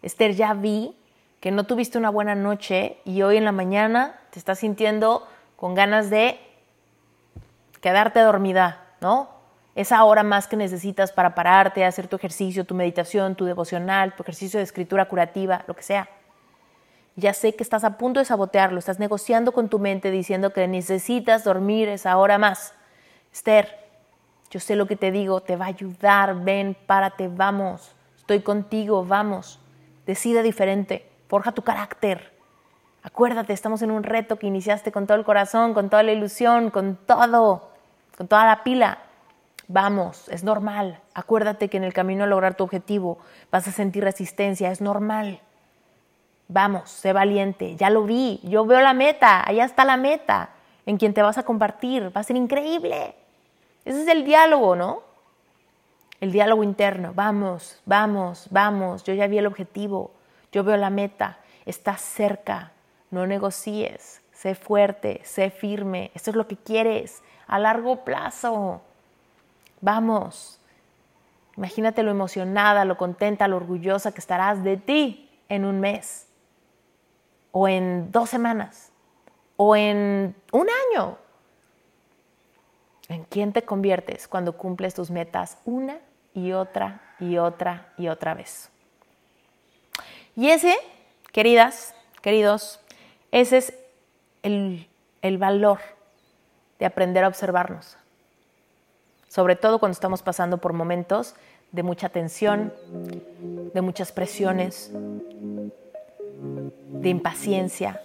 Esther, 0.01 0.33
ya 0.33 0.53
vi 0.53 0.95
que 1.39 1.51
no 1.51 1.65
tuviste 1.65 1.97
una 1.97 2.09
buena 2.09 2.35
noche 2.35 2.97
y 3.05 3.21
hoy 3.21 3.37
en 3.37 3.45
la 3.45 3.51
mañana 3.51 4.19
te 4.31 4.39
estás 4.39 4.59
sintiendo 4.59 5.27
con 5.57 5.75
ganas 5.75 6.09
de 6.09 6.39
quedarte 7.81 8.21
dormida, 8.21 8.85
¿no? 9.01 9.29
esa 9.75 10.03
hora 10.03 10.23
más 10.23 10.47
que 10.47 10.55
necesitas 10.55 11.11
para 11.11 11.33
pararte, 11.33 11.83
hacer 11.83 12.07
tu 12.07 12.15
ejercicio, 12.15 12.63
tu 12.63 12.75
meditación, 12.75 13.35
tu 13.35 13.45
devocional, 13.45 14.15
tu 14.15 14.23
ejercicio 14.23 14.59
de 14.59 14.63
escritura 14.63 15.05
curativa, 15.05 15.63
lo 15.67 15.75
que 15.75 15.83
sea. 15.83 16.07
Ya 17.15 17.33
sé 17.33 17.55
que 17.55 17.63
estás 17.63 17.83
a 17.83 17.97
punto 17.97 18.19
de 18.19 18.25
sabotearlo, 18.25 18.79
estás 18.79 18.99
negociando 18.99 19.51
con 19.51 19.69
tu 19.69 19.77
mente 19.77 20.09
diciendo 20.09 20.51
que 20.51 20.67
necesitas 20.67 21.43
dormir 21.43 21.89
esa 21.89 22.17
hora 22.17 22.39
más. 22.39 22.73
Esther, 23.31 23.83
yo 24.49 24.59
sé 24.59 24.75
lo 24.75 24.87
que 24.87 24.95
te 24.95 25.11
digo, 25.11 25.41
te 25.41 25.55
va 25.55 25.65
a 25.65 25.69
ayudar, 25.69 26.43
ven, 26.43 26.75
párate, 26.87 27.27
vamos, 27.27 27.95
estoy 28.17 28.41
contigo, 28.41 29.05
vamos. 29.05 29.59
Decide 30.05 30.41
diferente, 30.43 31.09
forja 31.27 31.51
tu 31.51 31.61
carácter. 31.61 32.33
Acuérdate, 33.03 33.53
estamos 33.53 33.81
en 33.81 33.91
un 33.91 34.03
reto 34.03 34.37
que 34.37 34.47
iniciaste 34.47 34.91
con 34.91 35.05
todo 35.07 35.17
el 35.17 35.25
corazón, 35.25 35.73
con 35.73 35.89
toda 35.89 36.03
la 36.03 36.13
ilusión, 36.13 36.71
con 36.71 36.95
todo, 36.95 37.69
con 38.17 38.27
toda 38.27 38.45
la 38.45 38.63
pila. 38.63 38.99
Vamos, 39.67 40.29
es 40.29 40.43
normal. 40.43 40.99
Acuérdate 41.13 41.69
que 41.69 41.77
en 41.77 41.83
el 41.83 41.93
camino 41.93 42.23
a 42.23 42.27
lograr 42.27 42.55
tu 42.55 42.63
objetivo 42.63 43.19
vas 43.51 43.67
a 43.67 43.71
sentir 43.71 44.03
resistencia, 44.03 44.71
es 44.71 44.81
normal. 44.81 45.41
Vamos, 46.47 46.89
sé 46.89 47.13
valiente, 47.13 47.75
ya 47.75 47.89
lo 47.89 48.03
vi, 48.03 48.39
yo 48.43 48.65
veo 48.65 48.81
la 48.81 48.93
meta, 48.93 49.47
allá 49.47 49.65
está 49.65 49.85
la 49.85 49.97
meta, 49.97 50.49
en 50.85 50.97
quien 50.97 51.13
te 51.13 51.21
vas 51.21 51.37
a 51.37 51.43
compartir, 51.43 52.15
va 52.15 52.21
a 52.21 52.23
ser 52.23 52.35
increíble. 52.35 53.15
Ese 53.85 54.03
es 54.03 54.07
el 54.07 54.23
diálogo, 54.23 54.75
¿no? 54.75 55.01
El 56.19 56.31
diálogo 56.31 56.63
interno, 56.63 57.13
vamos, 57.13 57.81
vamos, 57.85 58.47
vamos, 58.49 59.03
yo 59.03 59.13
ya 59.13 59.27
vi 59.27 59.37
el 59.37 59.47
objetivo, 59.47 60.11
yo 60.51 60.63
veo 60.63 60.77
la 60.77 60.89
meta, 60.89 61.39
estás 61.65 62.01
cerca, 62.01 62.71
no 63.11 63.25
negocies, 63.25 64.21
sé 64.31 64.55
fuerte, 64.55 65.21
sé 65.23 65.49
firme, 65.49 66.11
esto 66.13 66.29
es 66.29 66.35
lo 66.35 66.47
que 66.47 66.57
quieres 66.57 67.23
a 67.47 67.59
largo 67.59 68.03
plazo. 68.03 68.81
Vamos. 69.81 70.59
Imagínate 71.55 72.03
lo 72.03 72.11
emocionada, 72.11 72.83
lo 72.83 72.97
contenta, 72.97 73.47
lo 73.47 73.57
orgullosa 73.57 74.11
que 74.11 74.19
estarás 74.19 74.63
de 74.63 74.77
ti 74.77 75.29
en 75.49 75.65
un 75.65 75.79
mes, 75.79 76.27
o 77.53 77.67
en 77.67 78.11
dos 78.11 78.31
semanas, 78.31 78.91
o 79.55 79.75
en 79.75 80.35
un 80.51 80.67
año. 80.91 81.17
¿En 83.07 83.23
quién 83.25 83.53
te 83.53 83.61
conviertes 83.61 84.27
cuando 84.27 84.57
cumples 84.57 84.95
tus 84.95 85.11
metas 85.11 85.59
una 85.63 85.99
y 86.33 86.51
otra 86.53 87.01
y 87.19 87.37
otra 87.37 87.93
y 87.95 88.07
otra 88.07 88.33
vez? 88.33 88.69
Y 90.35 90.49
ese, 90.49 90.75
queridas, 91.31 91.93
queridos, 92.23 92.79
ese 93.31 93.57
es 93.57 93.73
el, 94.41 94.89
el 95.21 95.37
valor 95.37 95.77
de 96.79 96.87
aprender 96.87 97.23
a 97.23 97.27
observarnos, 97.27 97.97
sobre 99.27 99.55
todo 99.55 99.77
cuando 99.77 99.93
estamos 99.93 100.23
pasando 100.23 100.57
por 100.57 100.73
momentos 100.73 101.35
de 101.71 101.83
mucha 101.83 102.09
tensión, 102.09 102.73
de 103.73 103.81
muchas 103.81 104.11
presiones, 104.11 104.91
de 107.01 107.09
impaciencia. 107.09 108.01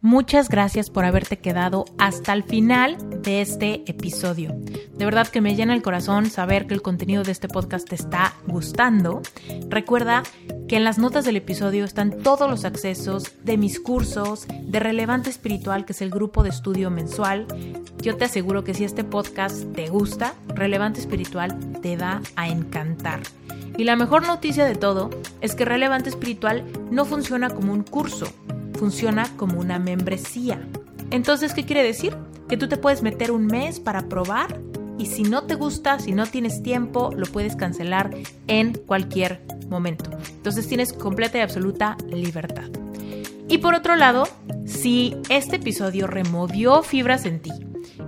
Muchas 0.00 0.48
gracias 0.48 0.90
por 0.90 1.04
haberte 1.04 1.38
quedado 1.38 1.84
hasta 1.98 2.32
el 2.32 2.44
final 2.44 2.96
de 3.20 3.40
este 3.40 3.82
episodio. 3.90 4.54
De 4.96 5.04
verdad 5.04 5.26
que 5.26 5.40
me 5.40 5.56
llena 5.56 5.74
el 5.74 5.82
corazón 5.82 6.30
saber 6.30 6.68
que 6.68 6.74
el 6.74 6.82
contenido 6.82 7.24
de 7.24 7.32
este 7.32 7.48
podcast 7.48 7.88
te 7.88 7.96
está 7.96 8.32
gustando. 8.46 9.22
Recuerda 9.68 10.22
que 10.68 10.76
en 10.76 10.84
las 10.84 10.98
notas 10.98 11.24
del 11.24 11.36
episodio 11.36 11.84
están 11.84 12.22
todos 12.22 12.48
los 12.48 12.64
accesos 12.64 13.32
de 13.42 13.56
mis 13.56 13.80
cursos, 13.80 14.46
de 14.62 14.78
Relevante 14.78 15.30
Espiritual, 15.30 15.84
que 15.84 15.92
es 15.92 16.00
el 16.00 16.10
grupo 16.10 16.44
de 16.44 16.50
estudio 16.50 16.90
mensual. 16.90 17.48
Yo 18.00 18.16
te 18.16 18.26
aseguro 18.26 18.62
que 18.62 18.74
si 18.74 18.84
este 18.84 19.02
podcast 19.02 19.72
te 19.72 19.88
gusta, 19.88 20.34
Relevante 20.46 21.00
Espiritual 21.00 21.58
te 21.82 21.96
va 21.96 22.22
a 22.36 22.48
encantar. 22.48 23.20
Y 23.78 23.84
la 23.84 23.94
mejor 23.94 24.26
noticia 24.26 24.64
de 24.64 24.74
todo 24.74 25.08
es 25.40 25.54
que 25.54 25.64
Relevante 25.64 26.08
Espiritual 26.08 26.64
no 26.90 27.04
funciona 27.04 27.48
como 27.48 27.72
un 27.72 27.84
curso, 27.84 28.26
funciona 28.76 29.30
como 29.36 29.60
una 29.60 29.78
membresía. 29.78 30.60
Entonces, 31.12 31.54
¿qué 31.54 31.64
quiere 31.64 31.84
decir? 31.84 32.16
Que 32.48 32.56
tú 32.56 32.68
te 32.68 32.76
puedes 32.76 33.02
meter 33.02 33.30
un 33.30 33.46
mes 33.46 33.78
para 33.78 34.08
probar 34.08 34.60
y 34.98 35.06
si 35.06 35.22
no 35.22 35.44
te 35.44 35.54
gusta, 35.54 36.00
si 36.00 36.10
no 36.10 36.26
tienes 36.26 36.60
tiempo, 36.60 37.12
lo 37.14 37.26
puedes 37.26 37.54
cancelar 37.54 38.10
en 38.48 38.74
cualquier 38.74 39.44
momento. 39.70 40.10
Entonces 40.28 40.66
tienes 40.66 40.92
completa 40.92 41.38
y 41.38 41.42
absoluta 41.42 41.96
libertad. 42.10 42.68
Y 43.46 43.58
por 43.58 43.74
otro 43.74 43.94
lado, 43.94 44.24
si 44.66 45.16
este 45.28 45.56
episodio 45.56 46.08
removió 46.08 46.82
fibras 46.82 47.26
en 47.26 47.40
ti 47.40 47.52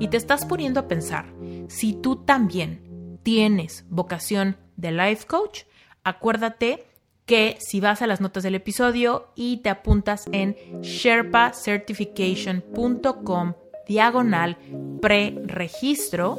y 0.00 0.08
te 0.08 0.16
estás 0.16 0.44
poniendo 0.46 0.80
a 0.80 0.88
pensar 0.88 1.26
si 1.68 1.92
tú 1.92 2.16
también 2.16 3.20
tienes 3.22 3.84
vocación 3.88 4.56
de 4.80 4.92
life 4.92 5.26
coach, 5.26 5.64
acuérdate 6.04 6.84
que 7.26 7.56
si 7.60 7.80
vas 7.80 8.00
a 8.02 8.06
las 8.06 8.20
notas 8.20 8.42
del 8.42 8.56
episodio 8.56 9.28
y 9.36 9.58
te 9.58 9.70
apuntas 9.70 10.24
en 10.32 10.56
sherpacertification.com 10.82 13.54
diagonal 13.86 14.58
pre-registro, 15.00 16.38